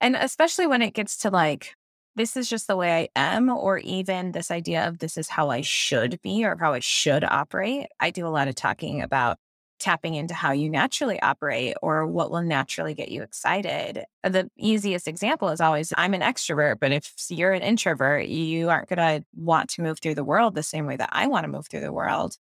And 0.00 0.16
especially 0.16 0.68
when 0.68 0.82
it 0.82 0.94
gets 0.94 1.18
to 1.18 1.30
like 1.30 1.74
this 2.14 2.36
is 2.36 2.48
just 2.48 2.66
the 2.66 2.76
way 2.76 3.10
I 3.16 3.36
am, 3.36 3.50
or 3.50 3.78
even 3.78 4.32
this 4.32 4.50
idea 4.50 4.88
of 4.88 5.00
this 5.00 5.18
is 5.18 5.28
how 5.28 5.50
I 5.50 5.60
should 5.60 6.20
be 6.22 6.44
or 6.46 6.56
how 6.58 6.72
I 6.72 6.80
should 6.80 7.24
operate. 7.24 7.88
I 8.00 8.10
do 8.10 8.26
a 8.26 8.30
lot 8.30 8.48
of 8.48 8.54
talking 8.54 9.02
about 9.02 9.36
tapping 9.78 10.14
into 10.14 10.32
how 10.32 10.52
you 10.52 10.70
naturally 10.70 11.20
operate 11.20 11.74
or 11.82 12.06
what 12.06 12.30
will 12.30 12.40
naturally 12.42 12.94
get 12.94 13.10
you 13.10 13.22
excited. 13.22 14.04
The 14.24 14.48
easiest 14.56 15.08
example 15.08 15.50
is 15.50 15.60
always 15.60 15.92
I'm 15.98 16.14
an 16.14 16.22
extrovert, 16.22 16.76
but 16.80 16.92
if 16.92 17.12
you're 17.28 17.52
an 17.52 17.62
introvert, 17.62 18.26
you 18.28 18.70
aren't 18.70 18.88
going 18.88 19.20
to 19.20 19.26
want 19.34 19.70
to 19.70 19.82
move 19.82 19.98
through 20.00 20.14
the 20.14 20.24
world 20.24 20.54
the 20.54 20.62
same 20.62 20.86
way 20.86 20.96
that 20.96 21.10
I 21.12 21.26
want 21.26 21.44
to 21.44 21.48
move 21.52 21.66
through 21.68 21.80
the 21.80 21.92
world. 21.92 22.36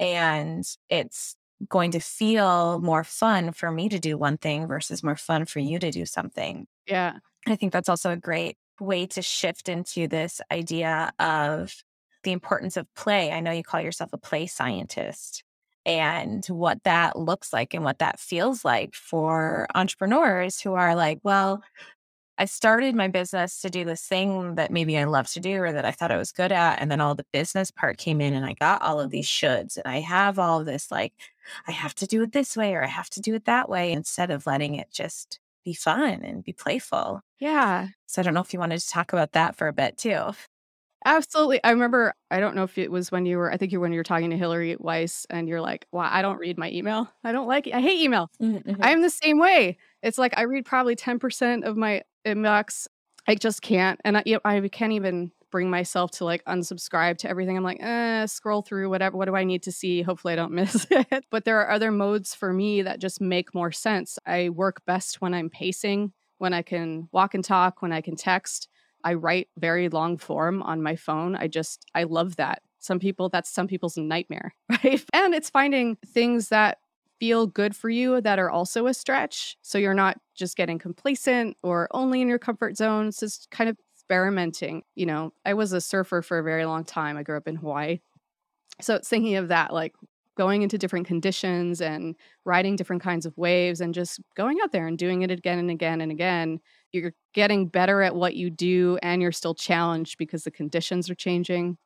And 0.00 0.64
it's 0.88 1.36
going 1.68 1.90
to 1.92 2.00
feel 2.00 2.80
more 2.80 3.04
fun 3.04 3.52
for 3.52 3.70
me 3.70 3.88
to 3.90 3.98
do 3.98 4.16
one 4.16 4.38
thing 4.38 4.66
versus 4.66 5.02
more 5.02 5.16
fun 5.16 5.44
for 5.44 5.60
you 5.60 5.78
to 5.78 5.90
do 5.90 6.06
something. 6.06 6.66
Yeah. 6.86 7.18
I 7.46 7.56
think 7.56 7.72
that's 7.72 7.88
also 7.88 8.10
a 8.10 8.16
great 8.16 8.56
way 8.80 9.06
to 9.06 9.22
shift 9.22 9.68
into 9.68 10.08
this 10.08 10.40
idea 10.50 11.12
of 11.18 11.74
the 12.24 12.32
importance 12.32 12.76
of 12.76 12.92
play. 12.94 13.30
I 13.30 13.40
know 13.40 13.52
you 13.52 13.62
call 13.62 13.80
yourself 13.80 14.10
a 14.12 14.18
play 14.18 14.46
scientist 14.46 15.44
and 15.86 16.44
what 16.46 16.82
that 16.84 17.18
looks 17.18 17.52
like 17.52 17.74
and 17.74 17.84
what 17.84 17.98
that 17.98 18.18
feels 18.18 18.64
like 18.64 18.94
for 18.94 19.66
entrepreneurs 19.74 20.60
who 20.60 20.74
are 20.74 20.94
like, 20.94 21.20
well, 21.22 21.62
I 22.40 22.46
started 22.46 22.94
my 22.94 23.06
business 23.06 23.60
to 23.60 23.68
do 23.68 23.84
this 23.84 24.00
thing 24.00 24.54
that 24.54 24.70
maybe 24.70 24.96
I 24.96 25.04
love 25.04 25.30
to 25.32 25.40
do 25.40 25.62
or 25.62 25.72
that 25.72 25.84
I 25.84 25.90
thought 25.90 26.10
I 26.10 26.16
was 26.16 26.32
good 26.32 26.52
at. 26.52 26.80
And 26.80 26.90
then 26.90 26.98
all 26.98 27.14
the 27.14 27.26
business 27.34 27.70
part 27.70 27.98
came 27.98 28.18
in 28.18 28.32
and 28.32 28.46
I 28.46 28.54
got 28.54 28.80
all 28.80 28.98
of 28.98 29.10
these 29.10 29.26
shoulds 29.26 29.76
and 29.76 29.86
I 29.86 30.00
have 30.00 30.38
all 30.38 30.60
of 30.60 30.64
this 30.64 30.90
like, 30.90 31.12
I 31.68 31.72
have 31.72 31.94
to 31.96 32.06
do 32.06 32.22
it 32.22 32.32
this 32.32 32.56
way 32.56 32.74
or 32.74 32.82
I 32.82 32.86
have 32.86 33.10
to 33.10 33.20
do 33.20 33.34
it 33.34 33.44
that 33.44 33.68
way 33.68 33.92
instead 33.92 34.30
of 34.30 34.46
letting 34.46 34.74
it 34.74 34.90
just 34.90 35.38
be 35.66 35.74
fun 35.74 36.24
and 36.24 36.42
be 36.42 36.54
playful. 36.54 37.20
Yeah. 37.40 37.88
So 38.06 38.22
I 38.22 38.24
don't 38.24 38.32
know 38.32 38.40
if 38.40 38.54
you 38.54 38.58
wanted 38.58 38.80
to 38.80 38.88
talk 38.88 39.12
about 39.12 39.32
that 39.32 39.54
for 39.54 39.68
a 39.68 39.74
bit 39.74 39.98
too. 39.98 40.32
Absolutely. 41.04 41.62
I 41.62 41.70
remember, 41.70 42.14
I 42.30 42.40
don't 42.40 42.56
know 42.56 42.62
if 42.62 42.78
it 42.78 42.90
was 42.90 43.12
when 43.12 43.26
you 43.26 43.36
were, 43.36 43.52
I 43.52 43.58
think 43.58 43.70
you 43.70 43.80
when 43.80 43.92
you 43.92 43.98
were 43.98 44.04
talking 44.04 44.30
to 44.30 44.36
Hillary 44.38 44.76
Weiss 44.78 45.26
and 45.28 45.46
you're 45.46 45.60
like, 45.60 45.86
wow, 45.92 46.08
I 46.10 46.22
don't 46.22 46.38
read 46.38 46.56
my 46.56 46.70
email. 46.70 47.10
I 47.22 47.32
don't 47.32 47.48
like 47.48 47.66
it. 47.66 47.74
I 47.74 47.80
hate 47.80 48.00
email. 48.00 48.30
Mm-hmm. 48.40 48.82
I'm 48.82 49.02
the 49.02 49.10
same 49.10 49.38
way. 49.38 49.76
It's 50.02 50.18
like 50.18 50.32
I 50.38 50.42
read 50.42 50.64
probably 50.64 50.96
10% 50.96 51.64
of 51.64 51.76
my 51.76 52.02
inbox. 52.26 52.86
I 53.26 53.34
just 53.34 53.62
can't. 53.62 54.00
And 54.04 54.18
I, 54.18 54.24
I 54.44 54.68
can't 54.68 54.92
even 54.92 55.32
bring 55.50 55.70
myself 55.70 56.10
to 56.12 56.24
like 56.24 56.44
unsubscribe 56.44 57.18
to 57.18 57.28
everything. 57.28 57.56
I'm 57.56 57.64
like, 57.64 57.82
eh, 57.82 58.26
scroll 58.26 58.62
through 58.62 58.88
whatever. 58.88 59.16
What 59.16 59.26
do 59.26 59.36
I 59.36 59.44
need 59.44 59.62
to 59.64 59.72
see? 59.72 60.02
Hopefully, 60.02 60.32
I 60.32 60.36
don't 60.36 60.52
miss 60.60 60.86
it. 60.90 61.24
But 61.30 61.44
there 61.44 61.60
are 61.60 61.70
other 61.70 61.90
modes 61.90 62.34
for 62.34 62.52
me 62.52 62.82
that 62.82 63.00
just 63.00 63.20
make 63.20 63.54
more 63.54 63.72
sense. 63.72 64.18
I 64.26 64.48
work 64.50 64.82
best 64.86 65.20
when 65.20 65.34
I'm 65.34 65.50
pacing, 65.50 66.12
when 66.38 66.52
I 66.54 66.62
can 66.62 67.08
walk 67.12 67.34
and 67.34 67.44
talk, 67.44 67.82
when 67.82 67.92
I 67.92 68.00
can 68.00 68.16
text. 68.16 68.68
I 69.02 69.14
write 69.14 69.48
very 69.56 69.88
long 69.88 70.18
form 70.18 70.62
on 70.62 70.82
my 70.82 70.96
phone. 70.96 71.34
I 71.34 71.48
just, 71.48 71.86
I 71.94 72.04
love 72.04 72.36
that. 72.36 72.62
Some 72.80 72.98
people, 72.98 73.28
that's 73.28 73.50
some 73.50 73.66
people's 73.66 73.96
nightmare, 73.96 74.54
right? 74.70 75.02
And 75.12 75.34
it's 75.34 75.50
finding 75.50 75.96
things 76.06 76.48
that 76.48 76.78
feel 77.20 77.46
good 77.46 77.76
for 77.76 77.90
you 77.90 78.20
that 78.22 78.38
are 78.38 78.50
also 78.50 78.86
a 78.86 78.94
stretch. 78.94 79.56
So 79.62 79.78
you're 79.78 79.94
not 79.94 80.18
just 80.34 80.56
getting 80.56 80.78
complacent 80.78 81.56
or 81.62 81.86
only 81.92 82.22
in 82.22 82.28
your 82.28 82.38
comfort 82.38 82.76
zone. 82.76 83.08
It's 83.08 83.20
just 83.20 83.48
kind 83.50 83.70
of 83.70 83.76
experimenting. 83.94 84.82
You 84.96 85.06
know, 85.06 85.32
I 85.44 85.54
was 85.54 85.72
a 85.72 85.80
surfer 85.80 86.22
for 86.22 86.38
a 86.38 86.42
very 86.42 86.64
long 86.64 86.82
time. 86.82 87.16
I 87.16 87.22
grew 87.22 87.36
up 87.36 87.46
in 87.46 87.56
Hawaii. 87.56 88.00
So 88.80 88.94
it's 88.94 89.08
thinking 89.08 89.36
of 89.36 89.48
that, 89.48 89.72
like 89.72 89.94
going 90.36 90.62
into 90.62 90.78
different 90.78 91.06
conditions 91.06 91.82
and 91.82 92.16
riding 92.46 92.74
different 92.74 93.02
kinds 93.02 93.26
of 93.26 93.36
waves 93.36 93.82
and 93.82 93.92
just 93.92 94.18
going 94.36 94.58
out 94.62 94.72
there 94.72 94.86
and 94.86 94.96
doing 94.96 95.20
it 95.20 95.30
again 95.30 95.58
and 95.58 95.70
again 95.70 96.00
and 96.00 96.10
again. 96.10 96.58
You're 96.92 97.12
getting 97.34 97.68
better 97.68 98.00
at 98.00 98.16
what 98.16 98.34
you 98.34 98.48
do 98.48 98.98
and 99.02 99.20
you're 99.20 99.32
still 99.32 99.54
challenged 99.54 100.16
because 100.16 100.44
the 100.44 100.50
conditions 100.50 101.10
are 101.10 101.14
changing. 101.14 101.76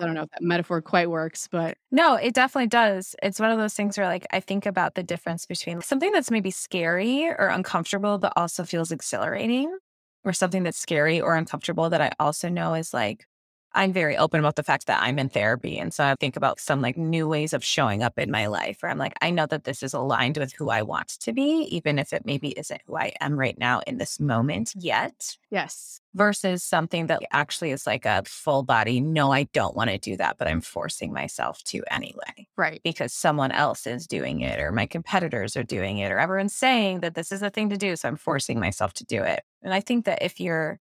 I 0.00 0.06
don't 0.06 0.14
know 0.14 0.22
if 0.22 0.30
that 0.30 0.42
metaphor 0.42 0.80
quite 0.80 1.10
works, 1.10 1.46
but 1.48 1.76
no, 1.90 2.14
it 2.14 2.34
definitely 2.34 2.68
does. 2.68 3.14
It's 3.22 3.38
one 3.40 3.50
of 3.50 3.58
those 3.58 3.74
things 3.74 3.98
where 3.98 4.06
like 4.06 4.26
I 4.32 4.40
think 4.40 4.66
about 4.66 4.94
the 4.94 5.02
difference 5.02 5.46
between 5.46 5.82
something 5.82 6.10
that's 6.12 6.30
maybe 6.30 6.50
scary 6.50 7.28
or 7.28 7.48
uncomfortable, 7.48 8.18
but 8.18 8.32
also 8.36 8.64
feels 8.64 8.92
exhilarating 8.92 9.76
or 10.24 10.32
something 10.32 10.62
that's 10.62 10.78
scary 10.78 11.20
or 11.20 11.34
uncomfortable 11.36 11.90
that 11.90 12.00
I 12.00 12.12
also 12.18 12.48
know 12.48 12.74
is 12.74 12.94
like 12.94 13.26
I'm 13.72 13.92
very 13.92 14.16
open 14.16 14.40
about 14.40 14.56
the 14.56 14.62
fact 14.62 14.86
that 14.86 15.02
I'm 15.02 15.18
in 15.18 15.28
therapy. 15.28 15.78
And 15.78 15.94
so 15.94 16.04
I 16.04 16.14
think 16.18 16.36
about 16.36 16.58
some 16.58 16.80
like 16.80 16.96
new 16.96 17.28
ways 17.28 17.52
of 17.52 17.64
showing 17.64 18.02
up 18.02 18.18
in 18.18 18.30
my 18.30 18.46
life 18.46 18.78
where 18.80 18.90
I'm 18.90 18.98
like, 18.98 19.14
I 19.22 19.30
know 19.30 19.46
that 19.46 19.64
this 19.64 19.82
is 19.82 19.94
aligned 19.94 20.38
with 20.38 20.52
who 20.52 20.70
I 20.70 20.82
want 20.82 21.08
to 21.20 21.32
be, 21.32 21.68
even 21.70 21.98
if 21.98 22.12
it 22.12 22.26
maybe 22.26 22.48
isn't 22.50 22.82
who 22.86 22.96
I 22.96 23.12
am 23.20 23.38
right 23.38 23.58
now 23.58 23.80
in 23.86 23.98
this 23.98 24.18
moment 24.18 24.72
yet. 24.76 25.36
Yes. 25.50 26.00
Versus 26.14 26.64
something 26.64 27.06
that 27.06 27.22
actually 27.30 27.70
is 27.70 27.86
like 27.86 28.04
a 28.04 28.22
full 28.26 28.64
body, 28.64 29.00
no, 29.00 29.32
I 29.32 29.44
don't 29.52 29.76
want 29.76 29.90
to 29.90 29.98
do 29.98 30.16
that, 30.16 30.38
but 30.38 30.48
I'm 30.48 30.60
forcing 30.60 31.12
myself 31.12 31.62
to 31.64 31.82
anyway. 31.90 32.48
Right. 32.56 32.80
Because 32.82 33.12
someone 33.12 33.52
else 33.52 33.86
is 33.86 34.08
doing 34.08 34.40
it 34.40 34.58
or 34.58 34.72
my 34.72 34.86
competitors 34.86 35.56
are 35.56 35.62
doing 35.62 35.98
it 35.98 36.10
or 36.10 36.18
everyone's 36.18 36.54
saying 36.54 37.00
that 37.00 37.14
this 37.14 37.30
is 37.30 37.42
a 37.42 37.50
thing 37.50 37.70
to 37.70 37.76
do. 37.76 37.94
So 37.94 38.08
I'm 38.08 38.16
forcing 38.16 38.58
myself 38.58 38.92
to 38.94 39.04
do 39.04 39.22
it. 39.22 39.44
And 39.62 39.72
I 39.72 39.80
think 39.80 40.06
that 40.06 40.22
if 40.22 40.40
you're 40.40 40.80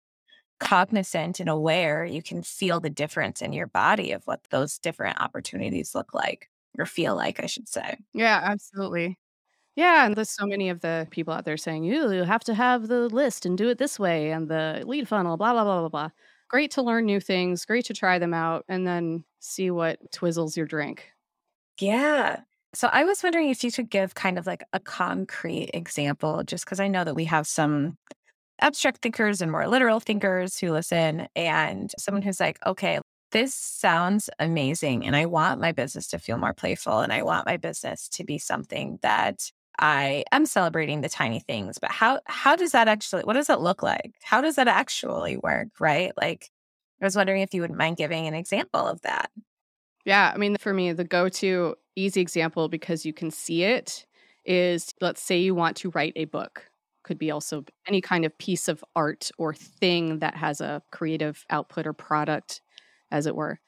cognizant 0.62 1.40
and 1.40 1.50
aware, 1.50 2.06
you 2.06 2.22
can 2.22 2.44
feel 2.44 2.80
the 2.80 2.90
difference 2.90 3.42
in 3.42 3.52
your 3.52 3.68
body 3.68 4.12
of 4.12 4.24
what 4.26 4.42
those 4.52 4.78
different 4.78 5.20
opportunities 5.20 5.96
look 5.96 6.14
like 6.14 6.50
or 6.78 6.86
feel 6.86 7.16
like, 7.16 7.44
I 7.44 7.48
should 7.48 7.68
say. 7.68 7.98
Yeah, 8.14 8.40
absolutely. 8.44 9.18
Yeah, 9.76 10.06
and 10.06 10.16
there's 10.16 10.30
so 10.30 10.46
many 10.46 10.70
of 10.70 10.82
the 10.82 11.08
people 11.10 11.34
out 11.34 11.46
there 11.46 11.58
saying, 11.58 11.84
you, 11.84 12.12
you 12.12 12.24
have 12.24 12.44
to 12.44 12.54
have 12.54 12.88
the 12.88 13.10
list 13.10 13.46
and 13.46 13.58
do 13.58 13.70
it 13.70 13.80
this 13.80 14.00
way 14.00 14.32
and 14.32 14.48
the 14.48 14.84
lead 14.86 15.08
funnel, 15.08 15.36
blah, 15.36 15.52
blah, 15.54 15.64
blah, 15.64 15.80
blah, 15.80 15.90
blah. 15.90 16.10
Great 16.48 16.70
to 16.72 16.84
learn 16.84 17.06
new 17.06 17.20
things, 17.20 17.66
great 17.66 17.86
to 17.86 17.94
try 17.94 18.20
them 18.20 18.34
out 18.34 18.64
and 18.70 18.86
then 18.86 19.24
see 19.40 19.72
what 19.72 20.00
twizzles 20.12 20.56
your 20.56 20.68
drink. 20.68 21.10
Yeah. 21.80 22.42
So 22.74 22.88
I 22.92 23.04
was 23.04 23.24
wondering 23.24 23.50
if 23.50 23.64
you 23.64 23.72
could 23.72 23.90
give 23.90 24.14
kind 24.14 24.38
of 24.38 24.46
like 24.46 24.64
a 24.74 24.80
concrete 24.80 25.72
example, 25.74 26.44
just 26.44 26.66
because 26.66 26.80
I 26.80 26.88
know 26.88 27.04
that 27.04 27.16
we 27.16 27.26
have 27.26 27.48
some 27.48 27.98
abstract 28.62 29.02
thinkers 29.02 29.42
and 29.42 29.52
more 29.52 29.68
literal 29.68 30.00
thinkers 30.00 30.58
who 30.58 30.72
listen, 30.72 31.28
and 31.36 31.92
someone 31.98 32.22
who's 32.22 32.40
like, 32.40 32.60
okay, 32.66 33.00
this 33.32 33.54
sounds 33.54 34.30
amazing. 34.40 35.06
And 35.06 35.16
I 35.16 35.26
want 35.26 35.62
my 35.62 35.72
business 35.72 36.08
to 36.08 36.20
feel 36.20 36.38
more 36.38 36.54
playful. 36.54 37.00
And 37.00 37.12
I 37.14 37.24
want 37.24 37.46
my 37.46 37.58
business 37.58 38.08
to 38.10 38.24
be 38.24 38.38
something 38.38 39.00
that 39.02 39.52
I 39.80 40.26
am 40.32 40.46
celebrating 40.46 41.02
the 41.02 41.10
tiny 41.10 41.40
things. 41.40 41.80
But 41.80 41.92
how 41.92 42.20
how 42.26 42.56
does 42.56 42.72
that 42.74 42.88
actually 42.88 43.24
what 43.24 43.34
does 43.34 43.50
it 43.50 43.62
look 43.62 43.82
like? 43.82 44.16
How 44.22 44.42
does 44.42 44.56
that 44.56 44.68
actually 44.68 45.38
work? 45.38 45.70
Right. 45.80 46.12
Like 46.18 46.50
I 47.02 47.06
was 47.06 47.16
wondering 47.16 47.42
if 47.42 47.54
you 47.54 47.62
wouldn't 47.62 47.80
mind 47.80 47.98
giving 47.98 48.28
an 48.28 48.36
example 48.36 48.86
of 48.86 49.02
that. 49.02 49.32
Yeah. 50.06 50.32
I 50.34 50.38
mean, 50.38 50.58
for 50.58 50.74
me, 50.74 50.92
the 50.94 51.04
go-to 51.04 51.76
easy 51.96 52.22
example 52.22 52.70
because 52.70 53.06
you 53.06 53.14
can 53.14 53.32
see 53.32 53.64
it 53.64 54.06
is 54.46 54.92
let's 55.02 55.22
say 55.22 55.38
you 55.40 55.54
want 55.54 55.78
to 55.78 55.92
write 55.92 56.14
a 56.16 56.26
book 56.26 56.71
could 57.04 57.18
be 57.18 57.32
also 57.32 57.64
any 57.88 58.02
kind 58.02 58.26
of 58.26 58.38
piece 58.38 58.68
of 58.68 58.84
art 58.96 59.32
or 59.38 59.54
thing 59.54 60.20
that 60.20 60.36
has 60.36 60.62
a 60.62 60.82
creative 60.92 61.46
output 61.50 61.88
or 61.88 61.94
product 61.94 62.62
as 63.12 63.26
it 63.26 63.36
were. 63.36 63.60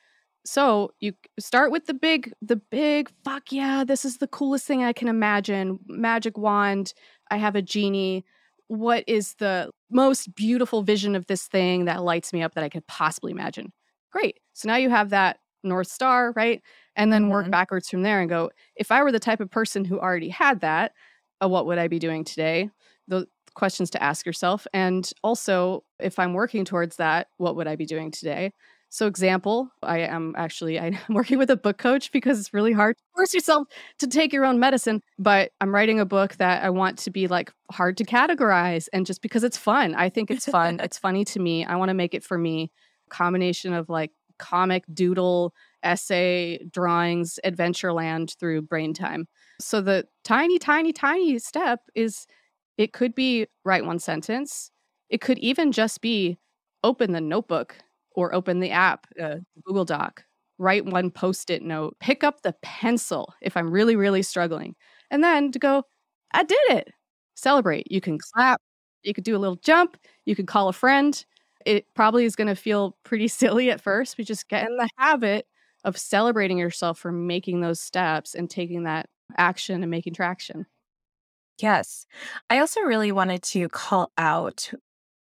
So 0.46 0.92
you 1.00 1.14
start 1.40 1.72
with 1.72 1.86
the 1.86 1.94
big 1.94 2.34
the 2.42 2.58
big 2.58 3.10
fuck 3.24 3.52
yeah 3.52 3.86
this 3.86 4.04
is 4.04 4.18
the 4.18 4.28
coolest 4.28 4.66
thing 4.66 4.84
i 4.84 4.94
can 4.94 5.08
imagine. 5.08 5.80
Magic 5.88 6.38
wand 6.38 6.94
i 7.32 7.38
have 7.38 7.56
a 7.56 7.62
genie. 7.62 8.26
What 8.68 9.04
is 9.08 9.36
the 9.36 9.70
most 9.90 10.34
beautiful 10.36 10.82
vision 10.82 11.16
of 11.16 11.28
this 11.28 11.48
thing 11.48 11.86
that 11.86 12.04
lights 12.04 12.34
me 12.34 12.44
up 12.44 12.56
that 12.56 12.64
i 12.64 12.70
could 12.70 12.86
possibly 12.88 13.32
imagine? 13.32 13.72
Great. 14.12 14.40
So 14.54 14.68
now 14.68 14.76
you 14.76 14.90
have 14.90 15.10
that 15.12 15.38
north 15.64 15.88
star 15.88 16.34
right? 16.36 16.62
And 16.96 17.12
then 17.12 17.30
work 17.30 17.46
mm-hmm. 17.46 17.52
backwards 17.52 17.90
from 17.90 18.04
there 18.04 18.20
and 18.20 18.30
go 18.30 18.52
if 18.76 18.92
i 18.92 19.02
were 19.02 19.14
the 19.14 19.20
type 19.20 19.40
of 19.40 19.50
person 19.50 19.86
who 19.86 20.00
already 20.00 20.30
had 20.30 20.60
that 20.60 20.92
uh, 21.42 21.48
what 21.48 21.66
would 21.66 21.78
i 21.78 21.88
be 21.88 22.00
doing 22.00 22.24
today 22.26 22.70
the 23.08 23.28
questions 23.54 23.90
to 23.92 24.02
ask 24.02 24.26
yourself. 24.26 24.66
And 24.74 25.10
also, 25.24 25.84
if 26.00 26.20
I'm 26.20 26.34
working 26.34 26.66
towards 26.66 26.98
that, 26.98 27.28
what 27.38 27.56
would 27.56 27.68
I 27.68 27.76
be 27.76 27.86
doing 27.86 28.12
today? 28.12 28.54
So, 28.90 29.08
example, 29.08 29.70
I 29.82 30.00
am 30.00 30.36
actually 30.38 30.80
I'm 30.80 30.98
working 31.10 31.38
with 31.38 31.50
a 31.50 31.58
book 31.58 31.78
coach 31.78 32.12
because 32.12 32.40
it's 32.40 32.54
really 32.54 32.74
hard 32.74 32.96
to 32.96 33.04
force 33.16 33.34
yourself 33.34 33.68
to 34.00 34.08
take 34.08 34.34
your 34.34 34.46
own 34.46 34.60
medicine. 34.60 35.02
But 35.18 35.52
I'm 35.62 35.74
writing 35.74 36.00
a 36.00 36.06
book 36.06 36.36
that 36.36 36.64
I 36.64 36.70
want 36.70 37.00
to 37.00 37.10
be 37.10 37.28
like 37.28 37.52
hard 37.72 37.98
to 37.98 38.06
categorize, 38.06 38.88
and 38.94 39.06
just 39.06 39.22
because 39.22 39.44
it's 39.44 39.58
fun, 39.58 39.96
I 39.96 40.10
think 40.10 40.30
it's 40.30 40.46
fun. 40.46 40.80
it's 40.80 40.98
funny 41.00 41.26
to 41.26 41.40
me. 41.40 41.66
I 41.66 41.76
want 41.76 41.90
to 41.90 41.96
make 41.96 42.14
it 42.14 42.24
for 42.24 42.38
me. 42.38 42.72
Combination 43.10 43.74
of 43.74 43.90
like 43.90 44.12
comic, 44.38 44.84
doodle, 44.94 45.54
essay, 45.84 46.60
drawings, 46.72 47.40
Adventureland 47.46 48.38
through 48.38 48.62
brain 48.62 48.94
time. 48.94 49.28
So 49.60 49.82
the 49.82 50.06
tiny, 50.24 50.60
tiny, 50.60 50.94
tiny 50.94 51.40
step 51.40 51.82
is 51.96 52.28
it 52.78 52.94
could 52.94 53.16
be 53.16 53.48
write 53.66 53.86
one 53.86 54.00
sentence. 54.00 54.72
It 55.10 55.22
could 55.22 55.38
even 55.40 55.72
just 55.72 56.02
be 56.02 56.38
open 56.84 57.12
the 57.12 57.22
notebook 57.22 57.76
or 58.16 58.34
open 58.34 58.60
the 58.60 58.72
app, 58.72 59.08
uh, 59.22 59.38
Google 59.66 59.86
Doc, 59.86 60.24
write 60.58 60.86
one 60.86 61.10
post 61.12 61.50
it 61.50 61.64
note, 61.64 61.96
pick 62.00 62.24
up 62.24 62.42
the 62.42 62.54
pencil 62.62 63.34
if 63.42 63.58
I'm 63.58 63.72
really, 63.72 63.96
really 63.96 64.22
struggling, 64.24 64.76
and 65.12 65.24
then 65.24 65.52
to 65.52 65.60
go, 65.60 65.84
I 66.34 66.44
did 66.44 66.60
it. 66.70 66.90
Celebrate. 67.36 67.92
You 67.92 68.02
can 68.02 68.18
clap, 68.20 68.62
you 69.04 69.14
could 69.14 69.24
do 69.24 69.36
a 69.36 69.40
little 69.40 69.56
jump, 69.58 69.98
you 70.26 70.36
could 70.36 70.48
call 70.48 70.70
a 70.70 70.74
friend. 70.74 71.24
It 71.66 71.86
probably 71.96 72.26
is 72.26 72.36
going 72.36 72.48
to 72.48 72.56
feel 72.56 72.98
pretty 73.04 73.28
silly 73.30 73.72
at 73.72 73.82
first, 73.82 74.18
but 74.18 74.26
just 74.26 74.50
get 74.50 74.68
in 74.70 74.78
the 74.78 74.90
habit 74.98 75.48
of 75.84 75.98
celebrating 75.98 76.58
yourself 76.58 77.00
for 77.00 77.12
making 77.12 77.62
those 77.62 77.80
steps 77.80 78.36
and 78.36 78.50
taking 78.50 78.84
that 78.84 79.08
action 79.38 79.82
and 79.84 79.92
making 79.92 80.14
traction. 80.14 80.66
Yes. 81.60 82.06
I 82.50 82.60
also 82.60 82.82
really 82.82 83.12
wanted 83.12 83.44
to 83.44 83.70
call 83.70 84.12
out 84.18 84.72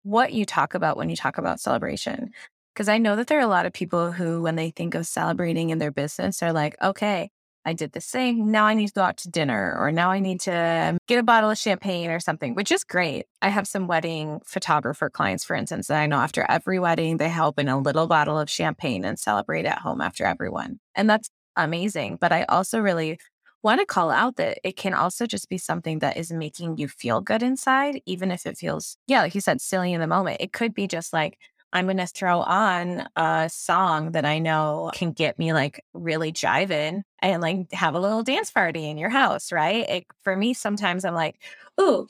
what 0.04 0.34
you 0.34 0.46
talk 0.46 0.74
about 0.74 0.98
when 0.98 1.10
you 1.10 1.16
talk 1.16 1.38
about 1.38 1.60
celebration. 1.60 2.32
Because 2.74 2.88
I 2.88 2.98
know 3.00 3.16
that 3.18 3.28
there 3.28 3.38
are 3.38 3.42
a 3.42 3.48
lot 3.48 3.66
of 3.66 3.74
people 3.74 4.12
who, 4.12 4.42
when 4.42 4.56
they 4.56 4.72
think 4.72 4.96
of 4.96 5.06
celebrating 5.06 5.72
in 5.72 5.78
their 5.80 5.92
business, 5.92 6.42
are 6.42 6.54
like, 6.54 6.76
okay, 6.82 7.30
I 7.66 7.74
did 7.74 7.92
this 7.92 8.10
thing. 8.10 8.50
Now 8.50 8.66
I 8.66 8.74
need 8.74 8.88
to 8.88 8.94
go 8.94 9.02
out 9.02 9.18
to 9.18 9.30
dinner, 9.30 9.76
or 9.78 9.92
now 9.92 10.10
I 10.10 10.20
need 10.20 10.40
to 10.42 10.98
get 11.08 11.20
a 11.20 11.24
bottle 11.24 11.50
of 11.52 11.58
champagne 11.58 12.10
or 12.10 12.20
something, 12.20 12.56
which 12.56 12.72
is 12.72 12.84
great. 12.84 13.26
I 13.42 13.50
have 13.50 13.68
some 13.68 13.88
wedding 13.88 14.40
photographer 14.46 15.10
clients, 15.10 15.44
for 15.44 15.56
instance, 15.56 15.88
that 15.88 16.02
I 16.02 16.08
know 16.08 16.18
after 16.18 16.46
every 16.50 16.80
wedding, 16.80 17.18
they 17.18 17.30
help 17.30 17.60
in 17.60 17.68
a 17.68 17.78
little 17.78 18.08
bottle 18.08 18.40
of 18.40 18.50
champagne 18.50 19.04
and 19.06 19.20
celebrate 19.20 19.66
at 19.66 19.80
home 19.80 20.02
after 20.02 20.26
everyone. 20.26 20.80
And 20.96 21.10
that's 21.10 21.30
amazing. 21.56 22.18
But 22.20 22.32
I 22.32 22.44
also 22.44 22.80
really 22.80 23.20
want 23.64 23.80
to 23.80 23.86
call 23.86 24.10
out 24.10 24.38
that 24.38 24.60
it 24.64 24.76
can 24.76 24.94
also 24.94 25.26
just 25.26 25.50
be 25.50 25.58
something 25.58 26.00
that 26.00 26.18
is 26.18 26.32
making 26.32 26.78
you 26.78 26.88
feel 26.88 27.22
good 27.22 27.44
inside, 27.44 28.02
even 28.06 28.32
if 28.32 28.46
it 28.46 28.58
feels, 28.58 28.98
yeah, 29.08 29.22
like 29.22 29.36
you 29.36 29.42
said, 29.42 29.62
silly 29.62 29.94
in 29.94 30.02
the 30.02 30.08
moment. 30.08 30.38
It 30.40 30.54
could 30.54 30.74
be 30.74 30.88
just 30.88 31.14
like, 31.14 31.38
I'm 31.74 31.86
going 31.86 31.98
to 31.98 32.08
throw 32.08 32.42
on 32.42 33.08
a 33.16 33.50
song 33.50 34.12
that 34.12 34.26
I 34.26 34.40
know 34.40 34.92
can 34.94 35.12
get 35.12 35.40
me 35.40 35.54
like 35.54 35.84
really 35.94 36.34
jiving 36.34 37.04
and 37.22 37.42
like 37.42 37.72
have 37.72 37.96
a 37.96 38.00
little 38.00 38.24
dance 38.24 38.52
party 38.52 38.90
in 38.90 38.98
your 38.98 39.10
house, 39.10 39.52
right? 39.52 39.88
It, 39.90 40.08
for 40.24 40.36
me, 40.36 40.54
sometimes 40.54 41.06
I'm 41.06 41.14
like, 41.14 41.40
ooh, 41.80 42.08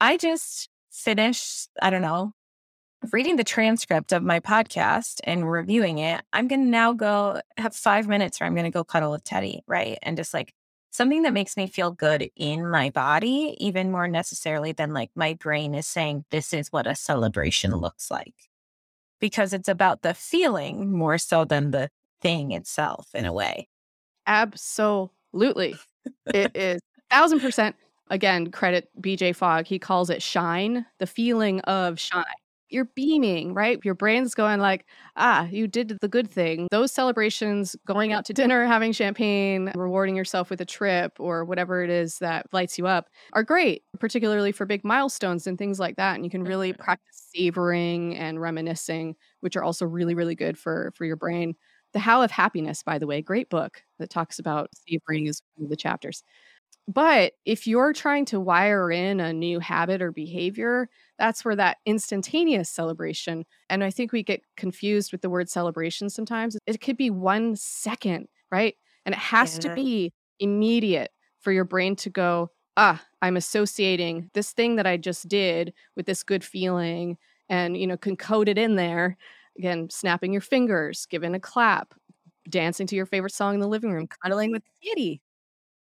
I 0.00 0.16
just 0.16 0.70
finished, 0.90 1.68
I 1.80 1.90
don't 1.90 2.02
know, 2.02 2.32
reading 3.12 3.36
the 3.36 3.44
transcript 3.44 4.12
of 4.12 4.22
my 4.22 4.40
podcast 4.40 5.20
and 5.24 5.50
reviewing 5.50 5.98
it. 5.98 6.22
I'm 6.32 6.48
going 6.48 6.64
to 6.64 6.70
now 6.70 6.92
go 6.94 7.40
have 7.58 7.74
five 7.74 8.08
minutes 8.08 8.40
where 8.40 8.46
I'm 8.46 8.54
going 8.54 8.64
to 8.64 8.70
go 8.70 8.84
cuddle 8.84 9.10
with 9.10 9.24
Teddy, 9.24 9.62
right? 9.66 9.98
And 10.02 10.16
just 10.16 10.32
like 10.32 10.54
something 10.92 11.22
that 11.22 11.32
makes 11.32 11.56
me 11.56 11.66
feel 11.66 11.90
good 11.90 12.30
in 12.36 12.70
my 12.70 12.90
body, 12.90 13.56
even 13.58 13.90
more 13.90 14.06
necessarily 14.06 14.72
than 14.72 14.92
like 14.92 15.10
my 15.16 15.34
brain 15.34 15.74
is 15.74 15.86
saying, 15.86 16.24
this 16.30 16.52
is 16.52 16.70
what 16.70 16.86
a 16.86 16.94
celebration 16.94 17.74
looks 17.74 18.10
like. 18.10 18.34
Because 19.18 19.52
it's 19.52 19.68
about 19.68 20.02
the 20.02 20.14
feeling 20.14 20.92
more 20.92 21.18
so 21.18 21.44
than 21.44 21.70
the 21.70 21.90
thing 22.20 22.52
itself 22.52 23.08
in 23.14 23.24
a 23.24 23.32
way. 23.32 23.68
Absolutely. 24.26 25.76
it 26.26 26.52
is 26.54 26.80
thousand 27.10 27.40
percent. 27.40 27.74
Again, 28.10 28.50
credit 28.50 28.90
BJ 29.00 29.34
Fogg. 29.34 29.66
He 29.66 29.78
calls 29.78 30.10
it 30.10 30.22
shine, 30.22 30.84
the 30.98 31.06
feeling 31.06 31.60
of 31.60 31.98
shine 31.98 32.24
you're 32.72 32.86
beaming, 32.94 33.54
right? 33.54 33.78
Your 33.84 33.94
brain's 33.94 34.34
going 34.34 34.60
like, 34.60 34.86
ah, 35.16 35.46
you 35.50 35.66
did 35.66 35.98
the 36.00 36.08
good 36.08 36.30
thing. 36.30 36.68
Those 36.70 36.92
celebrations, 36.92 37.76
going 37.86 38.12
out 38.12 38.24
to 38.26 38.32
dinner, 38.32 38.64
having 38.66 38.92
champagne, 38.92 39.72
rewarding 39.74 40.16
yourself 40.16 40.50
with 40.50 40.60
a 40.60 40.64
trip 40.64 41.18
or 41.20 41.44
whatever 41.44 41.82
it 41.82 41.90
is 41.90 42.18
that 42.18 42.46
lights 42.52 42.78
you 42.78 42.86
up 42.86 43.08
are 43.32 43.42
great, 43.42 43.82
particularly 44.00 44.52
for 44.52 44.66
big 44.66 44.84
milestones 44.84 45.46
and 45.46 45.58
things 45.58 45.78
like 45.78 45.96
that. 45.96 46.14
And 46.14 46.24
you 46.24 46.30
can 46.30 46.44
really 46.44 46.72
practice 46.72 47.30
savoring 47.34 48.16
and 48.16 48.40
reminiscing, 48.40 49.16
which 49.40 49.56
are 49.56 49.62
also 49.62 49.86
really, 49.86 50.14
really 50.14 50.34
good 50.34 50.58
for 50.58 50.92
for 50.94 51.04
your 51.04 51.16
brain. 51.16 51.54
The 51.92 51.98
How 51.98 52.22
of 52.22 52.30
Happiness, 52.30 52.82
by 52.82 52.98
the 52.98 53.06
way, 53.06 53.20
great 53.20 53.50
book 53.50 53.82
that 53.98 54.08
talks 54.10 54.38
about 54.38 54.70
savoring 54.88 55.26
is 55.26 55.42
one 55.56 55.66
of 55.66 55.70
the 55.70 55.76
chapters. 55.76 56.22
But 56.88 57.34
if 57.44 57.66
you're 57.66 57.92
trying 57.92 58.24
to 58.26 58.40
wire 58.40 58.90
in 58.90 59.20
a 59.20 59.32
new 59.32 59.60
habit 59.60 60.02
or 60.02 60.10
behavior, 60.10 60.88
that's 61.22 61.44
where 61.44 61.56
that 61.56 61.78
instantaneous 61.86 62.68
celebration, 62.68 63.46
and 63.70 63.82
I 63.82 63.90
think 63.90 64.12
we 64.12 64.22
get 64.22 64.42
confused 64.56 65.12
with 65.12 65.22
the 65.22 65.30
word 65.30 65.48
celebration 65.48 66.10
sometimes. 66.10 66.58
It 66.66 66.80
could 66.80 66.96
be 66.96 67.10
one 67.10 67.56
second, 67.56 68.28
right? 68.50 68.74
And 69.06 69.14
it 69.14 69.20
has 69.20 69.54
yeah. 69.54 69.70
to 69.70 69.74
be 69.74 70.12
immediate 70.40 71.10
for 71.40 71.52
your 71.52 71.64
brain 71.64 71.96
to 71.96 72.10
go, 72.10 72.50
ah, 72.76 73.02
I'm 73.22 73.36
associating 73.36 74.30
this 74.34 74.52
thing 74.52 74.76
that 74.76 74.86
I 74.86 74.96
just 74.96 75.28
did 75.28 75.72
with 75.96 76.06
this 76.06 76.22
good 76.22 76.44
feeling 76.44 77.16
and, 77.48 77.76
you 77.76 77.86
know, 77.86 77.96
can 77.96 78.16
code 78.16 78.48
it 78.48 78.58
in 78.58 78.76
there 78.76 79.16
Again, 79.58 79.90
snapping 79.90 80.32
your 80.32 80.40
fingers, 80.40 81.06
giving 81.06 81.34
a 81.34 81.40
clap, 81.40 81.94
dancing 82.48 82.86
to 82.86 82.96
your 82.96 83.06
favorite 83.06 83.34
song 83.34 83.54
in 83.54 83.60
the 83.60 83.68
living 83.68 83.92
room, 83.92 84.08
cuddling 84.22 84.50
with 84.50 84.62
the 84.64 84.88
kitty. 84.88 85.20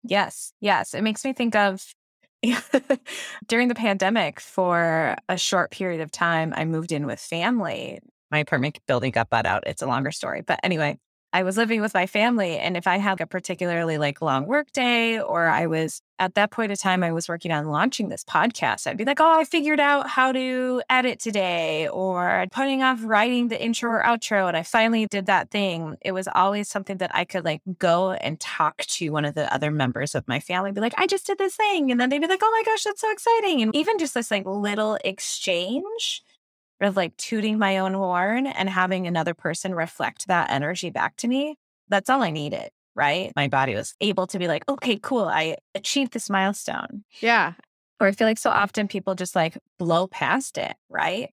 Yes, 0.03 0.53
yes. 0.61 0.95
It 0.95 1.03
makes 1.03 1.25
me 1.25 1.33
think 1.33 1.55
of 1.55 1.85
during 3.47 3.69
the 3.69 3.75
pandemic 3.75 4.41
for 4.41 5.17
a 5.29 5.37
short 5.37 5.71
period 5.71 6.01
of 6.01 6.11
time, 6.11 6.53
I 6.57 6.65
moved 6.65 6.93
in 6.93 7.07
with 7.07 7.21
family. 7.21 8.01
My 8.31 8.39
apartment 8.39 8.79
building 8.87 9.11
got 9.11 9.31
bought 9.31 9.47
out. 9.47 9.65
It's 9.67 9.83
a 9.83 9.87
longer 9.87 10.13
story. 10.13 10.43
But 10.43 10.61
anyway, 10.63 10.99
I 11.33 11.45
was 11.45 11.57
living 11.57 11.81
with 11.81 11.95
my 11.95 12.07
family. 12.07 12.59
And 12.59 12.77
if 12.77 12.87
I 12.87 12.99
had 12.99 13.21
a 13.21 13.27
particularly 13.27 13.99
like 13.99 14.21
long 14.21 14.47
work 14.47 14.73
day, 14.73 15.21
or 15.21 15.47
I 15.47 15.67
was 15.67 16.03
at 16.19 16.35
that 16.35 16.51
point 16.51 16.73
of 16.73 16.79
time, 16.79 17.03
I 17.03 17.13
was 17.13 17.29
working 17.29 17.53
on 17.53 17.69
launching 17.69 18.09
this 18.09 18.25
podcast, 18.25 18.87
I'd 18.87 18.97
be 18.97 19.05
like, 19.05 19.21
oh, 19.21 19.41
I 19.41 19.45
figured 19.45 19.81
out 19.81 20.09
how 20.09 20.33
to 20.33 20.83
edit 20.91 21.19
today, 21.21 21.89
or 21.89 22.47
putting 22.53 22.83
off 22.83 23.01
writing 23.03 23.49
the 23.49 23.63
intro 23.63 23.91
or 23.91 24.03
outro. 24.03 24.49
And 24.49 24.57
I 24.57 24.63
finally 24.63 25.07
did 25.07 25.27
that 25.27 25.51
thing. 25.51 25.97
It 26.03 26.13
was 26.13 26.29
always 26.35 26.69
something 26.69 26.99
that 26.99 27.15
I 27.15 27.25
could 27.25 27.45
like 27.45 27.63
go 27.79 28.13
and 28.13 28.39
talk 28.39 28.79
to 28.79 29.11
one 29.11 29.25
of 29.25 29.35
the 29.35 29.53
other 29.55 29.71
members 29.71 30.15
of 30.15 30.27
my 30.29 30.41
family, 30.41 30.73
be 30.73 30.81
like, 30.81 30.95
I 30.99 31.07
just 31.07 31.27
did 31.27 31.39
this 31.39 31.57
thing. 31.57 31.91
And 31.91 32.01
then 32.01 32.11
they'd 32.11 32.19
be 32.19 32.27
like, 32.27 32.43
oh 32.43 32.51
my 32.51 32.71
gosh, 32.71 32.85
that's 32.85 33.01
so 33.01 33.11
exciting. 33.13 33.63
And 33.63 33.75
even 33.75 33.99
just 33.99 34.15
this 34.15 34.31
like 34.31 34.47
little 34.47 34.99
exchange 35.05 36.23
of 36.89 36.97
like 36.97 37.17
tooting 37.17 37.59
my 37.59 37.79
own 37.79 37.95
horn 37.95 38.47
and 38.47 38.69
having 38.69 39.07
another 39.07 39.35
person 39.35 39.75
reflect 39.75 40.27
that 40.29 40.51
energy 40.51 40.91
back 40.91 41.17
to 41.17 41.29
me, 41.29 41.57
that's 41.89 42.09
all 42.09 42.23
I 42.23 42.31
needed. 42.31 42.71
Right. 42.95 43.33
My 43.37 43.49
body 43.49 43.75
was 43.75 43.95
able 44.01 44.27
to 44.29 44.39
be 44.39 44.49
like, 44.49 44.69
okay, 44.69 44.99
cool. 45.01 45.25
I 45.25 45.57
achieved 45.75 46.13
this 46.13 46.29
milestone. 46.29 47.05
Yeah. 47.21 47.55
Or 48.01 48.07
I 48.07 48.13
feel 48.13 48.27
like 48.27 48.39
so 48.39 48.51
often 48.51 48.89
people 48.89 49.15
just 49.15 49.37
like 49.37 49.57
blow 49.79 50.07
past 50.07 50.59
it. 50.59 50.75
Right. 50.89 51.31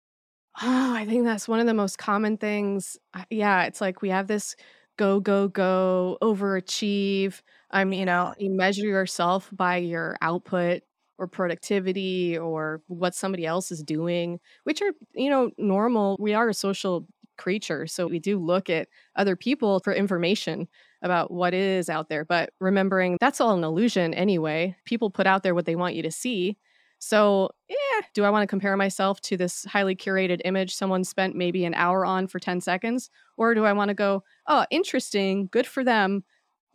Oh, 0.62 0.94
I 0.94 1.04
think 1.04 1.24
that's 1.24 1.48
one 1.48 1.60
of 1.60 1.66
the 1.66 1.74
most 1.74 1.98
common 1.98 2.36
things. 2.38 2.96
Uh, 3.12 3.24
yeah. 3.30 3.64
It's 3.64 3.80
like 3.80 4.02
we 4.02 4.10
have 4.10 4.26
this 4.26 4.56
go, 4.96 5.20
go, 5.20 5.48
go, 5.48 6.18
overachieve. 6.22 7.40
I 7.70 7.84
mean, 7.84 8.00
you 8.00 8.06
know, 8.06 8.34
you 8.38 8.50
measure 8.50 8.86
yourself 8.86 9.48
by 9.52 9.78
your 9.78 10.16
output 10.22 10.82
or 11.24 11.26
productivity 11.26 12.36
or 12.36 12.82
what 12.86 13.14
somebody 13.14 13.46
else 13.46 13.72
is 13.72 13.82
doing, 13.82 14.38
which 14.64 14.82
are, 14.82 14.92
you 15.14 15.30
know, 15.30 15.50
normal. 15.56 16.16
We 16.20 16.34
are 16.34 16.50
a 16.50 16.54
social 16.54 17.06
creature. 17.38 17.86
So 17.86 18.06
we 18.06 18.18
do 18.18 18.38
look 18.38 18.70
at 18.70 18.88
other 19.16 19.36
people 19.36 19.80
for 19.80 19.92
information 19.92 20.68
about 21.02 21.30
what 21.30 21.54
is 21.54 21.88
out 21.88 22.08
there. 22.08 22.24
But 22.24 22.50
remembering 22.60 23.16
that's 23.20 23.40
all 23.40 23.56
an 23.56 23.64
illusion 23.64 24.14
anyway. 24.14 24.76
People 24.84 25.10
put 25.10 25.26
out 25.26 25.42
there 25.42 25.54
what 25.54 25.64
they 25.64 25.76
want 25.76 25.94
you 25.94 26.02
to 26.02 26.12
see. 26.12 26.56
So, 26.98 27.50
yeah, 27.68 28.06
do 28.14 28.24
I 28.24 28.30
want 28.30 28.44
to 28.44 28.46
compare 28.46 28.76
myself 28.76 29.20
to 29.22 29.36
this 29.36 29.64
highly 29.64 29.96
curated 29.96 30.40
image 30.44 30.74
someone 30.74 31.04
spent 31.04 31.34
maybe 31.34 31.64
an 31.64 31.74
hour 31.74 32.06
on 32.06 32.28
for 32.28 32.38
10 32.38 32.60
seconds? 32.60 33.10
Or 33.36 33.54
do 33.54 33.64
I 33.64 33.72
want 33.72 33.88
to 33.88 33.94
go, 33.94 34.22
oh, 34.46 34.64
interesting, 34.70 35.48
good 35.50 35.66
for 35.66 35.84
them. 35.84 36.24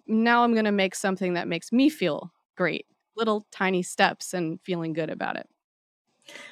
Now 0.07 0.43
I'm 0.43 0.53
going 0.53 0.65
to 0.65 0.71
make 0.71 0.93
something 0.93 1.33
that 1.33 1.47
makes 1.47 1.71
me 1.71 1.89
feel 1.89 2.31
great 2.57 2.85
little 3.19 3.45
tiny 3.51 3.83
steps 3.83 4.33
and 4.33 4.59
feeling 4.63 4.93
good 4.93 5.11
about 5.11 5.37
it. 5.37 5.47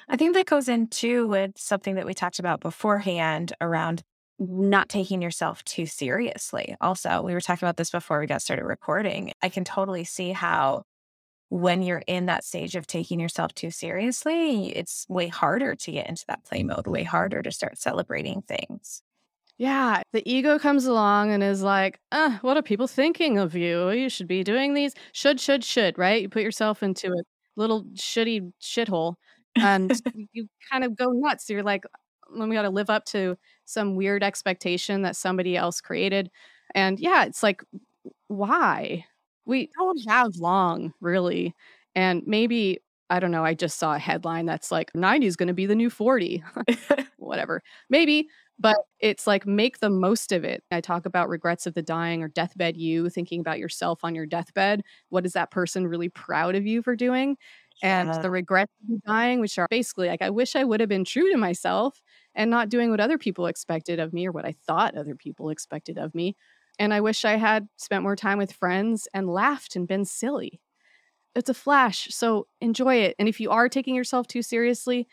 I 0.10 0.18
think 0.18 0.34
that 0.36 0.46
goes 0.46 0.70
into 0.70 1.28
with 1.28 1.52
something 1.58 1.96
that 1.96 2.06
we 2.06 2.14
talked 2.14 2.40
about 2.40 2.62
beforehand 2.62 3.54
around 3.62 4.04
not 4.40 4.90
taking 4.90 5.22
yourself 5.22 5.64
too 5.64 5.86
seriously. 5.86 6.76
Also, 6.80 7.22
we 7.24 7.34
were 7.34 7.42
talking 7.42 7.66
about 7.66 7.78
this 7.78 7.90
before 7.90 8.20
we 8.20 8.28
got 8.28 8.42
started 8.42 8.66
recording. 8.66 9.32
I 9.42 9.50
can 9.50 9.64
totally 9.64 10.04
see 10.04 10.32
how 10.32 10.84
when 11.50 11.82
you're 11.84 12.04
in 12.08 12.28
that 12.28 12.44
stage 12.44 12.76
of 12.76 12.88
taking 12.88 13.20
yourself 13.20 13.54
too 13.54 13.72
seriously, 13.72 14.70
it's 14.76 15.06
way 15.10 15.28
harder 15.28 15.76
to 15.76 15.92
get 15.92 16.10
into 16.10 16.26
that 16.28 16.44
play 16.46 16.64
mode, 16.64 16.88
way 16.88 17.04
harder 17.04 17.42
to 17.42 17.52
start 17.52 17.78
celebrating 17.78 18.42
things. 18.44 19.04
Yeah, 19.60 20.04
the 20.14 20.22
ego 20.32 20.60
comes 20.60 20.86
along 20.86 21.32
and 21.32 21.42
is 21.42 21.64
like, 21.64 22.00
uh, 22.12 22.38
what 22.42 22.58
are 22.58 22.62
people 22.62 22.86
thinking 22.88 23.40
of 23.40 23.56
you? 23.56 23.90
You 23.90 24.08
should 24.10 24.28
be 24.28 24.44
doing 24.44 24.74
these. 24.76 24.94
Should, 25.14 25.40
should, 25.40 25.64
should, 25.64 25.98
right? 25.98 26.22
You 26.22 26.30
put 26.30 26.44
yourself 26.44 26.84
into 26.84 27.08
a 27.12 27.24
little 27.56 27.84
shitty 27.96 28.52
shithole 28.62 29.16
and 29.56 30.00
you 30.34 30.48
kind 30.72 30.84
of 30.84 30.96
go 30.96 31.08
nuts. 31.12 31.50
You're 31.50 31.64
like, 31.64 31.86
we 32.32 32.54
got 32.54 32.64
to 32.64 32.70
live 32.70 32.92
up 32.92 33.06
to 33.06 33.36
some 33.66 33.96
weird 33.96 34.22
expectation 34.24 35.02
that 35.02 35.16
somebody 35.16 35.58
else 35.58 35.82
created. 35.82 36.30
And 36.76 37.00
yeah, 37.00 37.24
it's 37.26 37.42
like, 37.42 37.64
why? 38.28 39.06
We 39.46 39.70
don't 39.78 40.00
have 40.10 40.36
long, 40.38 40.94
really. 41.02 41.56
And 41.96 42.24
maybe, 42.26 42.80
I 43.10 43.20
don't 43.20 43.32
know, 43.32 43.46
I 43.46 43.54
just 43.54 43.80
saw 43.80 43.96
a 43.96 44.00
headline 44.00 44.46
that's 44.46 44.72
like 44.72 44.92
90 44.94 45.28
is 45.28 45.36
going 45.36 45.48
to 45.48 45.54
be 45.54 45.66
the 45.66 45.76
new 45.76 45.90
40. 45.90 46.44
Whatever. 47.18 47.62
Maybe, 47.90 48.28
but 48.60 48.78
it's 49.00 49.28
like 49.28 49.46
make 49.46 49.80
the 49.80 49.90
most 49.90 50.32
of 50.32 50.44
it. 50.44 50.64
I 50.72 50.82
talk 50.82 51.06
about 51.06 51.30
regrets 51.30 51.68
of 51.68 51.74
the 51.74 51.82
dying 51.82 52.24
or 52.24 52.28
deathbed 52.28 52.78
you, 52.78 53.10
thinking 53.10 53.40
about 53.40 53.60
yourself 53.60 54.00
on 54.04 54.16
your 54.16 54.26
deathbed. 54.26 54.84
What 55.10 55.26
is 55.26 55.34
that 55.34 55.52
person 55.52 55.88
really 55.88 56.10
proud 56.10 56.56
of 56.56 56.66
you 56.66 56.82
for 56.82 56.96
doing? 56.96 57.38
And 57.84 58.12
the 58.24 58.32
regrets 58.32 58.74
of 58.92 59.04
dying, 59.04 59.40
which 59.40 59.60
are 59.60 59.68
basically 59.70 60.08
like, 60.08 60.24
I 60.24 60.32
wish 60.32 60.56
I 60.56 60.64
would 60.64 60.80
have 60.80 60.90
been 60.90 61.06
true 61.06 61.32
to 61.32 61.38
myself 61.38 62.02
and 62.34 62.50
not 62.50 62.70
doing 62.70 62.90
what 62.90 63.00
other 63.00 63.20
people 63.20 63.46
expected 63.46 64.00
of 64.00 64.14
me 64.14 64.26
or 64.28 64.32
what 64.32 64.46
I 64.46 64.56
thought 64.66 64.98
other 64.98 65.14
people 65.16 65.50
expected 65.50 66.00
of 66.00 66.16
me. 66.16 66.36
And 66.80 66.92
I 66.94 67.02
wish 67.02 67.26
I 67.26 67.36
had 67.36 67.68
spent 67.78 68.02
more 68.02 68.16
time 68.16 68.40
with 68.40 68.52
friends 68.52 69.08
and 69.14 69.30
laughed 69.30 69.76
and 69.76 69.88
been 69.88 70.06
silly. 70.06 70.60
It's 71.36 71.50
a 71.50 71.54
flash, 71.54 72.08
so 72.10 72.48
enjoy 72.62 72.96
it. 72.96 73.16
And 73.20 73.30
if 73.30 73.40
you 73.40 73.52
are 73.52 73.70
taking 73.70 73.94
yourself 73.94 74.28
too 74.28 74.42
seriously, 74.42 75.08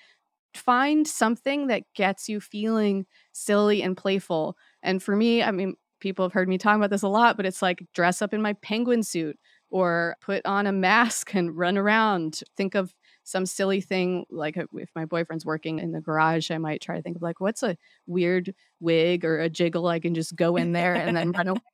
find 0.54 1.06
something 1.06 1.66
that 1.66 1.82
gets 1.94 2.28
you 2.28 2.40
feeling 2.40 3.04
silly 3.34 3.82
and 3.82 3.96
playful. 3.96 4.56
And 4.82 5.02
for 5.02 5.14
me, 5.14 5.42
I 5.42 5.50
mean, 5.50 5.74
people 6.00 6.24
have 6.24 6.32
heard 6.32 6.48
me 6.48 6.58
talk 6.58 6.76
about 6.76 6.90
this 6.90 7.02
a 7.02 7.08
lot, 7.08 7.36
but 7.36 7.46
it's 7.46 7.62
like 7.62 7.84
dress 7.94 8.22
up 8.22 8.32
in 8.32 8.42
my 8.42 8.54
penguin 8.54 9.02
suit 9.02 9.38
or 9.70 10.16
put 10.20 10.44
on 10.46 10.66
a 10.66 10.72
mask 10.72 11.34
and 11.34 11.56
run 11.56 11.76
around. 11.76 12.42
Think 12.56 12.74
of 12.74 12.94
some 13.24 13.46
silly 13.46 13.80
thing 13.80 14.24
like 14.30 14.56
uh, 14.56 14.66
if 14.74 14.90
my 14.94 15.04
boyfriend's 15.04 15.46
working 15.46 15.78
in 15.78 15.92
the 15.92 16.00
garage, 16.00 16.50
I 16.50 16.58
might 16.58 16.80
try 16.80 16.96
to 16.96 17.02
think 17.02 17.16
of 17.16 17.22
like 17.22 17.40
what's 17.40 17.62
a 17.62 17.76
weird 18.06 18.54
wig 18.80 19.24
or 19.24 19.40
a 19.40 19.48
jiggle 19.48 19.88
I 19.88 19.98
can 19.98 20.14
just 20.14 20.36
go 20.36 20.56
in 20.56 20.72
there 20.72 20.94
and 20.94 21.16
then 21.16 21.32
run 21.32 21.48
away. 21.48 21.60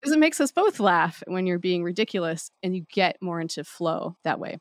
Because 0.00 0.14
it 0.14 0.18
makes 0.18 0.40
us 0.40 0.50
both 0.50 0.80
laugh 0.80 1.22
when 1.26 1.46
you're 1.46 1.58
being 1.58 1.84
ridiculous 1.84 2.50
and 2.62 2.74
you 2.74 2.86
get 2.90 3.18
more 3.20 3.38
into 3.38 3.62
flow 3.64 4.16
that 4.24 4.40
way. 4.40 4.56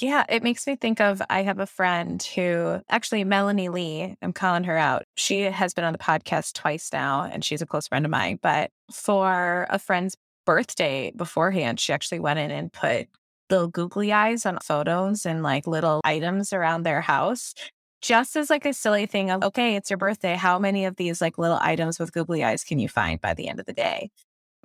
Yeah, 0.00 0.24
it 0.28 0.42
makes 0.42 0.66
me 0.66 0.74
think 0.74 1.00
of 1.00 1.22
I 1.30 1.42
have 1.42 1.60
a 1.60 1.66
friend 1.66 2.20
who 2.34 2.80
actually 2.88 3.22
Melanie 3.22 3.68
Lee, 3.68 4.16
I'm 4.22 4.32
calling 4.32 4.64
her 4.64 4.76
out. 4.76 5.04
She 5.16 5.42
has 5.42 5.72
been 5.72 5.84
on 5.84 5.92
the 5.92 5.98
podcast 5.98 6.54
twice 6.54 6.92
now 6.92 7.22
and 7.22 7.44
she's 7.44 7.62
a 7.62 7.66
close 7.66 7.86
friend 7.86 8.04
of 8.04 8.10
mine, 8.10 8.38
but 8.42 8.70
for 8.92 9.66
a 9.70 9.78
friend's 9.78 10.16
birthday 10.46 11.12
beforehand, 11.16 11.78
she 11.78 11.92
actually 11.92 12.18
went 12.18 12.40
in 12.40 12.50
and 12.50 12.72
put 12.72 13.06
little 13.50 13.68
googly 13.68 14.12
eyes 14.12 14.44
on 14.46 14.58
photos 14.64 15.24
and 15.24 15.42
like 15.44 15.66
little 15.66 16.00
items 16.04 16.52
around 16.52 16.82
their 16.82 17.00
house. 17.00 17.54
Just 18.02 18.36
as 18.36 18.50
like 18.50 18.66
a 18.66 18.74
silly 18.74 19.06
thing 19.06 19.30
of, 19.30 19.42
okay, 19.44 19.76
it's 19.76 19.90
your 19.90 19.96
birthday. 19.96 20.34
How 20.34 20.58
many 20.58 20.84
of 20.86 20.96
these 20.96 21.20
like 21.20 21.38
little 21.38 21.58
items 21.60 21.98
with 22.00 22.12
googly 22.12 22.42
eyes 22.44 22.64
can 22.64 22.78
you 22.78 22.88
find 22.88 23.20
by 23.20 23.32
the 23.34 23.48
end 23.48 23.60
of 23.60 23.66
the 23.66 23.72
day? 23.72 24.10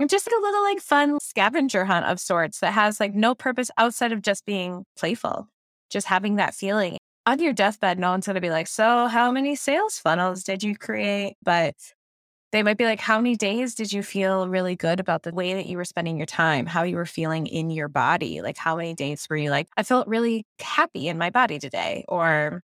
Just 0.08 0.28
like 0.28 0.38
a 0.38 0.42
little 0.42 0.64
like 0.64 0.80
fun 0.80 1.20
scavenger 1.22 1.86
hunt 1.86 2.06
of 2.06 2.20
sorts 2.20 2.60
that 2.60 2.74
has 2.74 3.00
like 3.00 3.14
no 3.14 3.36
purpose 3.36 3.70
outside 3.78 4.12
of 4.12 4.22
just 4.22 4.46
being 4.46 4.86
playful, 4.98 5.50
just 5.90 6.08
having 6.08 6.38
that 6.38 6.56
feeling. 6.56 6.98
On 7.26 7.40
your 7.40 7.54
deathbed, 7.54 8.00
no 8.00 8.12
one's 8.12 8.26
going 8.26 8.36
to 8.36 8.42
be 8.42 8.50
like, 8.50 8.68
So, 8.68 9.08
how 9.08 9.32
many 9.32 9.56
sales 9.56 10.00
funnels 10.00 10.44
did 10.44 10.64
you 10.64 10.76
create? 10.76 11.36
But 11.44 11.76
they 12.52 12.64
might 12.64 12.78
be 12.78 12.86
like, 12.86 13.00
How 13.00 13.20
many 13.20 13.36
days 13.36 13.76
did 13.76 13.92
you 13.92 14.02
feel 14.02 14.48
really 14.48 14.76
good 14.76 15.00
about 15.00 15.24
the 15.24 15.34
way 15.34 15.54
that 15.54 15.66
you 15.68 15.78
were 15.78 15.86
spending 15.86 16.18
your 16.18 16.26
time, 16.26 16.66
how 16.66 16.84
you 16.84 16.96
were 16.96 17.06
feeling 17.06 17.46
in 17.46 17.70
your 17.70 17.90
body? 17.90 18.42
Like, 18.42 18.58
how 18.58 18.78
many 18.78 18.94
days 18.96 19.28
were 19.30 19.38
you 19.38 19.52
like, 19.52 19.68
I 19.78 19.84
felt 19.84 20.08
really 20.08 20.46
happy 20.60 21.08
in 21.08 21.18
my 21.18 21.30
body 21.30 21.60
today? 21.60 22.06
Or 22.08 22.62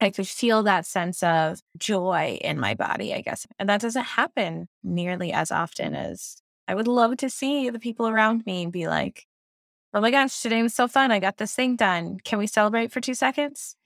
I 0.00 0.10
could 0.10 0.28
feel 0.28 0.62
that 0.64 0.86
sense 0.86 1.22
of 1.22 1.60
joy 1.78 2.38
in 2.42 2.58
my 2.58 2.74
body, 2.74 3.14
I 3.14 3.20
guess. 3.20 3.46
And 3.58 3.68
that 3.68 3.80
doesn't 3.80 4.04
happen 4.04 4.68
nearly 4.82 5.32
as 5.32 5.50
often 5.52 5.94
as 5.94 6.36
I 6.66 6.74
would 6.74 6.88
love 6.88 7.16
to 7.18 7.30
see 7.30 7.70
the 7.70 7.78
people 7.78 8.08
around 8.08 8.44
me 8.46 8.66
be 8.66 8.88
like, 8.88 9.26
oh 9.92 10.00
my 10.00 10.10
gosh, 10.10 10.40
today 10.40 10.62
was 10.62 10.74
so 10.74 10.88
fun. 10.88 11.12
I 11.12 11.20
got 11.20 11.36
this 11.36 11.54
thing 11.54 11.76
done. 11.76 12.18
Can 12.24 12.38
we 12.38 12.46
celebrate 12.46 12.92
for 12.92 13.00
two 13.00 13.14
seconds? 13.14 13.76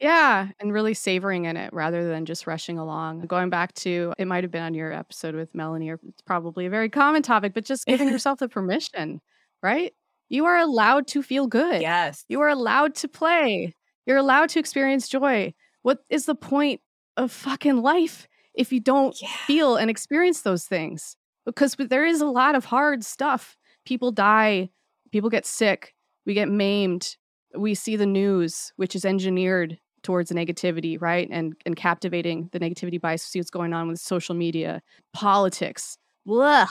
Yeah, 0.00 0.48
and 0.58 0.72
really 0.72 0.94
savoring 0.94 1.44
in 1.44 1.56
it 1.56 1.72
rather 1.72 2.08
than 2.08 2.26
just 2.26 2.48
rushing 2.48 2.76
along. 2.76 3.20
Going 3.26 3.50
back 3.50 3.72
to 3.74 4.12
it 4.18 4.26
might 4.26 4.42
have 4.42 4.50
been 4.50 4.64
on 4.64 4.74
your 4.74 4.92
episode 4.92 5.36
with 5.36 5.54
Melanie, 5.54 5.90
or 5.90 6.00
it's 6.08 6.22
probably 6.22 6.66
a 6.66 6.70
very 6.70 6.88
common 6.88 7.22
topic, 7.22 7.54
but 7.54 7.64
just 7.64 7.86
giving 7.86 8.08
yourself 8.10 8.40
the 8.40 8.48
permission, 8.48 9.20
right? 9.62 9.94
You 10.28 10.46
are 10.46 10.58
allowed 10.58 11.06
to 11.08 11.22
feel 11.22 11.46
good. 11.46 11.80
Yes. 11.80 12.24
You 12.28 12.40
are 12.40 12.48
allowed 12.48 12.96
to 12.96 13.08
play. 13.08 13.76
You're 14.04 14.16
allowed 14.16 14.48
to 14.50 14.58
experience 14.58 15.08
joy. 15.08 15.54
What 15.82 16.00
is 16.08 16.26
the 16.26 16.34
point 16.34 16.80
of 17.16 17.30
fucking 17.30 17.82
life 17.82 18.26
if 18.54 18.72
you 18.72 18.80
don't 18.80 19.14
yeah. 19.22 19.28
feel 19.46 19.76
and 19.76 19.88
experience 19.88 20.40
those 20.40 20.64
things? 20.64 21.16
Because 21.44 21.76
there 21.78 22.04
is 22.04 22.20
a 22.20 22.26
lot 22.26 22.54
of 22.54 22.64
hard 22.64 23.04
stuff. 23.04 23.56
People 23.84 24.12
die, 24.12 24.70
people 25.10 25.30
get 25.30 25.46
sick, 25.46 25.94
we 26.24 26.34
get 26.34 26.48
maimed, 26.48 27.16
we 27.56 27.74
see 27.74 27.96
the 27.96 28.06
news, 28.06 28.72
which 28.76 28.94
is 28.94 29.04
engineered 29.04 29.78
towards 30.02 30.30
negativity, 30.30 31.00
right? 31.00 31.28
And 31.30 31.54
and 31.64 31.76
captivating 31.76 32.48
the 32.52 32.60
negativity 32.60 33.00
bias. 33.00 33.22
See 33.22 33.38
what's 33.38 33.50
going 33.50 33.72
on 33.72 33.88
with 33.88 34.00
social 34.00 34.34
media, 34.34 34.82
politics. 35.12 35.98
Blah. 36.26 36.68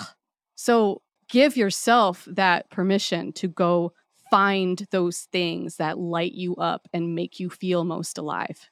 So 0.55 1.01
give 1.29 1.57
yourself 1.57 2.27
that 2.29 2.69
permission 2.69 3.34
to 3.34 3.47
go 3.47 3.93
find 4.29 4.86
those 4.91 5.27
things 5.31 5.77
that 5.77 5.97
light 5.97 6.34
you 6.34 6.55
up 6.55 6.88
and 6.93 7.15
make 7.15 7.39
you 7.39 7.49
feel 7.49 7.84
most 7.84 8.17
alive. 8.17 8.69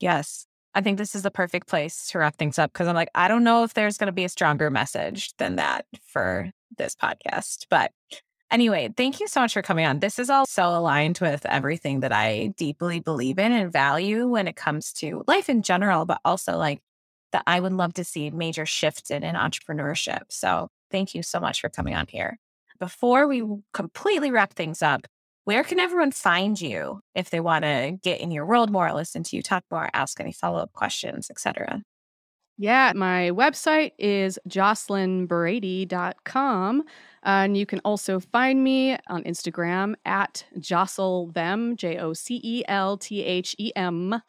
Yes. 0.00 0.46
I 0.74 0.80
think 0.80 0.98
this 0.98 1.14
is 1.14 1.22
the 1.22 1.30
perfect 1.30 1.66
place 1.66 2.08
to 2.08 2.18
wrap 2.18 2.36
things 2.36 2.58
up 2.58 2.72
because 2.72 2.88
I'm 2.88 2.94
like, 2.94 3.10
I 3.14 3.28
don't 3.28 3.44
know 3.44 3.64
if 3.64 3.74
there's 3.74 3.98
going 3.98 4.06
to 4.06 4.12
be 4.12 4.24
a 4.24 4.28
stronger 4.28 4.70
message 4.70 5.34
than 5.38 5.56
that 5.56 5.86
for 6.04 6.50
this 6.76 6.94
podcast. 6.94 7.66
But 7.70 7.92
anyway, 8.50 8.90
thank 8.96 9.20
you 9.20 9.26
so 9.28 9.40
much 9.40 9.54
for 9.54 9.62
coming 9.62 9.86
on. 9.86 10.00
This 10.00 10.18
is 10.18 10.30
all 10.30 10.46
so 10.46 10.76
aligned 10.76 11.18
with 11.20 11.44
everything 11.46 12.00
that 12.00 12.12
I 12.12 12.52
deeply 12.56 13.00
believe 13.00 13.38
in 13.38 13.52
and 13.52 13.72
value 13.72 14.28
when 14.28 14.46
it 14.46 14.56
comes 14.56 14.92
to 14.94 15.24
life 15.26 15.48
in 15.48 15.62
general, 15.62 16.04
but 16.04 16.20
also 16.24 16.56
like 16.56 16.80
that 17.32 17.42
I 17.46 17.60
would 17.60 17.72
love 17.72 17.94
to 17.94 18.04
see 18.04 18.30
major 18.30 18.66
shifts 18.66 19.10
in 19.10 19.22
in 19.22 19.34
entrepreneurship. 19.34 20.22
So 20.28 20.68
thank 20.90 21.14
you 21.14 21.22
so 21.22 21.40
much 21.40 21.60
for 21.60 21.68
coming 21.68 21.94
on 21.94 22.06
here. 22.08 22.38
Before 22.78 23.26
we 23.26 23.42
completely 23.72 24.30
wrap 24.30 24.54
things 24.54 24.82
up, 24.82 25.06
where 25.48 25.64
can 25.64 25.80
everyone 25.80 26.12
find 26.12 26.60
you 26.60 27.00
if 27.14 27.30
they 27.30 27.40
want 27.40 27.64
to 27.64 27.96
get 28.02 28.20
in 28.20 28.30
your 28.30 28.44
world 28.44 28.70
more, 28.70 28.92
listen 28.92 29.22
to 29.22 29.34
you 29.34 29.40
talk 29.40 29.64
more, 29.70 29.88
ask 29.94 30.20
any 30.20 30.30
follow 30.30 30.58
up 30.58 30.74
questions, 30.74 31.30
etc.? 31.30 31.82
Yeah, 32.58 32.92
my 32.94 33.30
website 33.30 33.92
is 33.98 34.38
jocelynbrady.com. 34.46 36.82
And 37.22 37.56
you 37.56 37.64
can 37.64 37.80
also 37.82 38.20
find 38.20 38.62
me 38.62 38.98
on 39.08 39.24
Instagram 39.24 39.94
at 40.04 40.44
jostle 40.58 41.28
them, 41.28 41.78
J 41.78 41.96
O 41.96 42.12
C 42.12 42.42
E 42.44 42.62
L 42.68 42.98
T 42.98 43.24
H 43.24 43.56
E 43.56 43.72
M. 43.74 44.20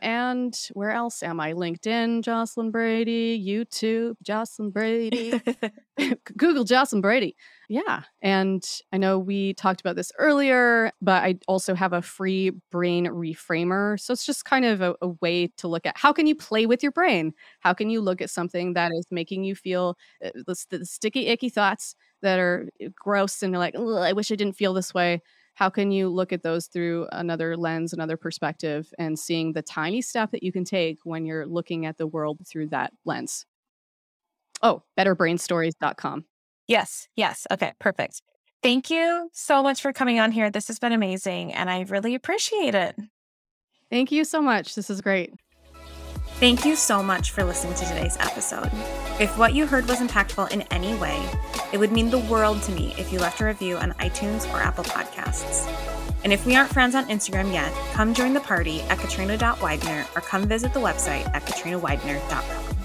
And 0.00 0.54
where 0.74 0.90
else 0.90 1.22
am 1.22 1.40
I? 1.40 1.54
LinkedIn, 1.54 2.22
Jocelyn 2.22 2.70
Brady, 2.70 3.42
YouTube, 3.42 4.16
Jocelyn 4.22 4.70
Brady, 4.70 5.40
Google 6.36 6.64
Jocelyn 6.64 7.00
Brady. 7.00 7.34
Yeah. 7.68 8.02
And 8.20 8.62
I 8.92 8.98
know 8.98 9.18
we 9.18 9.54
talked 9.54 9.80
about 9.80 9.96
this 9.96 10.12
earlier, 10.18 10.92
but 11.00 11.22
I 11.22 11.38
also 11.48 11.74
have 11.74 11.94
a 11.94 12.02
free 12.02 12.50
brain 12.70 13.06
reframer. 13.06 13.98
So 13.98 14.12
it's 14.12 14.26
just 14.26 14.44
kind 14.44 14.66
of 14.66 14.82
a, 14.82 14.94
a, 15.00 15.08
way 15.22 15.48
to 15.56 15.66
look 15.66 15.86
at 15.86 15.96
how 15.96 16.12
can 16.12 16.26
you 16.26 16.34
play 16.34 16.66
with 16.66 16.82
your 16.82 16.92
brain? 16.92 17.32
How 17.60 17.72
can 17.72 17.88
you 17.88 18.02
look 18.02 18.20
at 18.20 18.30
something 18.30 18.74
that 18.74 18.92
is 18.92 19.06
making 19.10 19.44
you 19.44 19.54
feel 19.54 19.96
uh, 20.24 20.30
the, 20.34 20.56
the 20.70 20.84
sticky, 20.84 21.28
icky 21.28 21.48
thoughts 21.48 21.96
that 22.20 22.38
are 22.38 22.68
uh, 22.84 22.88
gross 22.94 23.42
and 23.42 23.52
you're 23.52 23.58
like, 23.58 23.74
I 23.74 24.12
wish 24.12 24.30
I 24.30 24.36
didn't 24.36 24.56
feel 24.56 24.74
this 24.74 24.92
way 24.92 25.22
how 25.56 25.70
can 25.70 25.90
you 25.90 26.10
look 26.10 26.32
at 26.34 26.42
those 26.42 26.66
through 26.66 27.08
another 27.12 27.56
lens, 27.56 27.94
another 27.94 28.18
perspective, 28.18 28.92
and 28.98 29.18
seeing 29.18 29.54
the 29.54 29.62
tiny 29.62 30.02
step 30.02 30.30
that 30.32 30.42
you 30.42 30.52
can 30.52 30.64
take 30.64 30.98
when 31.04 31.24
you're 31.24 31.46
looking 31.46 31.86
at 31.86 31.96
the 31.96 32.06
world 32.06 32.38
through 32.46 32.68
that 32.68 32.92
lens? 33.06 33.46
Oh, 34.62 34.82
betterbrainstories.com. 34.98 36.24
Yes, 36.68 37.08
yes. 37.16 37.46
Okay, 37.50 37.72
perfect. 37.78 38.22
Thank 38.62 38.90
you 38.90 39.30
so 39.32 39.62
much 39.62 39.80
for 39.80 39.92
coming 39.92 40.18
on 40.18 40.32
here. 40.32 40.50
This 40.50 40.68
has 40.68 40.78
been 40.78 40.92
amazing, 40.92 41.54
and 41.54 41.70
I 41.70 41.82
really 41.82 42.14
appreciate 42.14 42.74
it. 42.74 42.96
Thank 43.90 44.10
you 44.12 44.24
so 44.24 44.40
much. 44.42 44.74
This 44.74 44.90
is 44.90 45.00
great. 45.00 45.32
Thank 46.38 46.66
you 46.66 46.76
so 46.76 47.02
much 47.02 47.30
for 47.30 47.44
listening 47.44 47.72
to 47.76 47.86
today's 47.86 48.18
episode. 48.20 48.70
If 49.18 49.38
what 49.38 49.54
you 49.54 49.66
heard 49.66 49.88
was 49.88 50.00
impactful 50.00 50.50
in 50.50 50.62
any 50.70 50.94
way, 50.94 51.18
it 51.72 51.78
would 51.78 51.92
mean 51.92 52.10
the 52.10 52.18
world 52.18 52.62
to 52.64 52.72
me 52.72 52.94
if 52.98 53.10
you 53.10 53.18
left 53.18 53.40
a 53.40 53.46
review 53.46 53.78
on 53.78 53.92
iTunes 53.92 54.46
or 54.52 54.58
Apple 54.58 54.84
Podcasts. 54.84 55.66
And 56.24 56.34
if 56.34 56.44
we 56.44 56.54
aren't 56.54 56.70
friends 56.70 56.94
on 56.94 57.06
Instagram 57.08 57.54
yet, 57.54 57.72
come 57.94 58.12
join 58.12 58.34
the 58.34 58.40
party 58.40 58.82
at 58.82 58.98
katrina.widener 58.98 60.06
or 60.14 60.20
come 60.20 60.46
visit 60.46 60.74
the 60.74 60.80
website 60.80 61.26
at 61.34 61.46
katrinawidener.com. 61.46 62.75